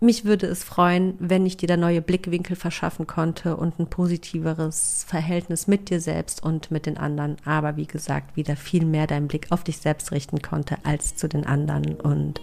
mich 0.00 0.24
würde 0.24 0.46
es 0.46 0.64
freuen, 0.64 1.14
wenn 1.18 1.46
ich 1.46 1.56
dir 1.56 1.66
da 1.66 1.76
neue 1.76 2.02
Blickwinkel 2.02 2.56
verschaffen 2.56 3.06
konnte 3.06 3.56
und 3.56 3.78
ein 3.78 3.88
positiveres 3.88 5.04
Verhältnis 5.08 5.66
mit 5.66 5.90
dir 5.90 6.00
selbst 6.00 6.42
und 6.42 6.70
mit 6.70 6.86
den 6.86 6.96
anderen. 6.96 7.36
Aber 7.44 7.76
wie 7.76 7.86
gesagt, 7.86 8.36
wieder 8.36 8.56
viel 8.56 8.84
mehr 8.84 9.06
deinen 9.06 9.28
Blick 9.28 9.46
auf 9.50 9.64
dich 9.64 9.78
selbst 9.78 10.12
richten 10.12 10.40
konnte 10.40 10.76
als 10.84 11.16
zu 11.16 11.28
den 11.28 11.46
anderen. 11.46 11.94
Und 11.94 12.40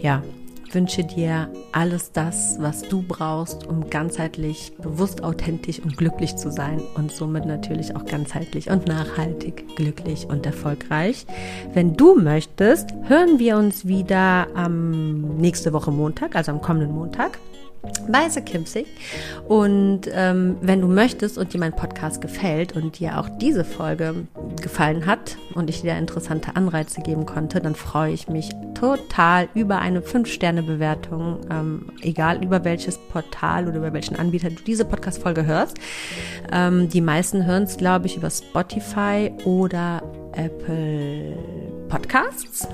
ja, 0.00 0.22
wünsche 0.74 1.04
dir 1.04 1.50
alles 1.72 2.12
das, 2.12 2.56
was 2.60 2.82
du 2.82 3.02
brauchst, 3.02 3.66
um 3.66 3.88
ganzheitlich, 3.90 4.72
bewusst, 4.78 5.22
authentisch 5.22 5.80
und 5.80 5.96
glücklich 5.96 6.36
zu 6.36 6.50
sein 6.50 6.80
und 6.94 7.12
somit 7.12 7.46
natürlich 7.46 7.94
auch 7.96 8.04
ganzheitlich 8.04 8.70
und 8.70 8.86
nachhaltig 8.86 9.76
glücklich 9.76 10.26
und 10.28 10.46
erfolgreich. 10.46 11.26
Wenn 11.72 11.94
du 11.94 12.14
möchtest, 12.14 12.90
hören 13.04 13.38
wir 13.38 13.56
uns 13.56 13.86
wieder 13.86 14.48
am 14.54 15.36
nächste 15.36 15.72
Woche 15.72 15.90
Montag, 15.90 16.36
also 16.36 16.52
am 16.52 16.60
kommenden 16.60 16.94
Montag 16.94 17.38
bei 18.08 18.28
The 18.28 18.40
Kimsey. 18.40 18.86
Und 19.46 20.02
ähm, 20.12 20.56
wenn 20.60 20.80
du 20.80 20.88
möchtest 20.88 21.38
und 21.38 21.52
dir 21.52 21.58
mein 21.58 21.74
Podcast 21.74 22.20
gefällt 22.20 22.74
und 22.76 22.98
dir 22.98 23.18
auch 23.18 23.28
diese 23.28 23.64
Folge 23.64 24.26
gefallen 24.60 25.06
hat 25.06 25.36
und 25.54 25.70
ich 25.70 25.82
dir 25.82 25.96
interessante 25.96 26.56
Anreize 26.56 27.00
geben 27.00 27.26
konnte, 27.26 27.60
dann 27.60 27.74
freue 27.74 28.12
ich 28.12 28.28
mich 28.28 28.50
total 28.74 29.48
über 29.54 29.78
eine 29.78 30.00
5-Sterne-Bewertung, 30.00 31.40
ähm, 31.50 31.86
egal 32.00 32.42
über 32.42 32.64
welches 32.64 32.98
Portal 32.98 33.68
oder 33.68 33.78
über 33.78 33.92
welchen 33.92 34.16
Anbieter 34.16 34.50
du 34.50 34.62
diese 34.62 34.84
Podcast-Folge 34.84 35.46
hörst. 35.46 35.78
Ähm, 36.52 36.88
die 36.88 37.00
meisten 37.00 37.46
hören 37.46 37.64
es, 37.64 37.76
glaube 37.76 38.06
ich, 38.06 38.16
über 38.16 38.30
Spotify 38.30 39.32
oder 39.44 40.02
Apple 40.32 41.36
Podcasts. 41.88 42.68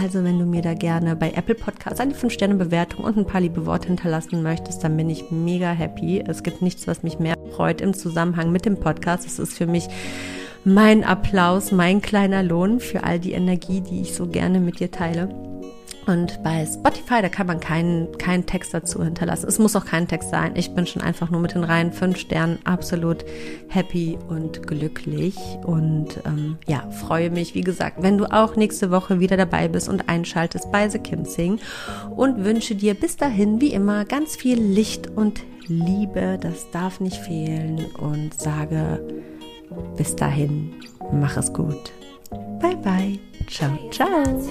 Also 0.00 0.24
wenn 0.24 0.38
du 0.38 0.46
mir 0.46 0.62
da 0.62 0.74
gerne 0.74 1.16
bei 1.16 1.32
Apple 1.32 1.54
Podcasts 1.54 2.00
eine 2.00 2.14
5-Sterne-Bewertung 2.14 3.04
und 3.04 3.16
ein 3.16 3.26
paar 3.26 3.40
liebe 3.40 3.66
Worte 3.66 3.88
hinterlassen 3.88 4.42
möchtest, 4.42 4.82
dann 4.82 4.96
bin 4.96 5.10
ich 5.10 5.30
mega 5.30 5.70
happy. 5.70 6.24
Es 6.26 6.42
gibt 6.42 6.62
nichts, 6.62 6.86
was 6.86 7.02
mich 7.02 7.18
mehr 7.18 7.34
freut 7.54 7.80
im 7.80 7.92
Zusammenhang 7.92 8.52
mit 8.52 8.64
dem 8.64 8.78
Podcast. 8.78 9.26
Es 9.26 9.38
ist 9.38 9.56
für 9.56 9.66
mich 9.66 9.88
mein 10.64 11.04
Applaus, 11.04 11.72
mein 11.72 12.00
kleiner 12.00 12.42
Lohn 12.42 12.80
für 12.80 13.04
all 13.04 13.18
die 13.18 13.32
Energie, 13.32 13.80
die 13.80 14.00
ich 14.00 14.14
so 14.14 14.26
gerne 14.26 14.60
mit 14.60 14.80
dir 14.80 14.90
teile. 14.90 15.51
Und 16.06 16.42
bei 16.42 16.66
Spotify, 16.66 17.22
da 17.22 17.28
kann 17.28 17.46
man 17.46 17.60
keinen, 17.60 18.16
keinen 18.18 18.44
Text 18.44 18.74
dazu 18.74 19.02
hinterlassen. 19.04 19.46
Es 19.48 19.58
muss 19.58 19.76
auch 19.76 19.84
kein 19.84 20.08
Text 20.08 20.30
sein. 20.30 20.52
Ich 20.56 20.74
bin 20.74 20.86
schon 20.86 21.02
einfach 21.02 21.30
nur 21.30 21.40
mit 21.40 21.54
den 21.54 21.64
reinen 21.64 21.92
fünf 21.92 22.18
Sternen 22.18 22.58
absolut 22.64 23.24
happy 23.68 24.18
und 24.28 24.66
glücklich. 24.66 25.36
Und 25.64 26.20
ähm, 26.26 26.58
ja, 26.66 26.88
freue 26.90 27.30
mich, 27.30 27.54
wie 27.54 27.60
gesagt, 27.60 28.02
wenn 28.02 28.18
du 28.18 28.26
auch 28.26 28.56
nächste 28.56 28.90
Woche 28.90 29.20
wieder 29.20 29.36
dabei 29.36 29.68
bist 29.68 29.88
und 29.88 30.08
einschaltest 30.08 30.72
bei 30.72 30.88
The 30.88 30.98
Kim 30.98 31.24
Sing. 31.24 31.60
Und 32.16 32.44
wünsche 32.44 32.74
dir 32.74 32.94
bis 32.94 33.16
dahin, 33.16 33.60
wie 33.60 33.72
immer, 33.72 34.04
ganz 34.04 34.36
viel 34.36 34.60
Licht 34.60 35.08
und 35.08 35.42
Liebe. 35.68 36.38
Das 36.40 36.70
darf 36.72 37.00
nicht 37.00 37.16
fehlen. 37.16 37.86
Und 37.98 38.34
sage 38.40 39.00
bis 39.96 40.16
dahin, 40.16 40.74
mach 41.12 41.36
es 41.36 41.52
gut. 41.52 41.92
Bye 42.60 42.76
bye. 42.76 43.31
Ciao, 43.52 43.78
ciao. 43.90 44.42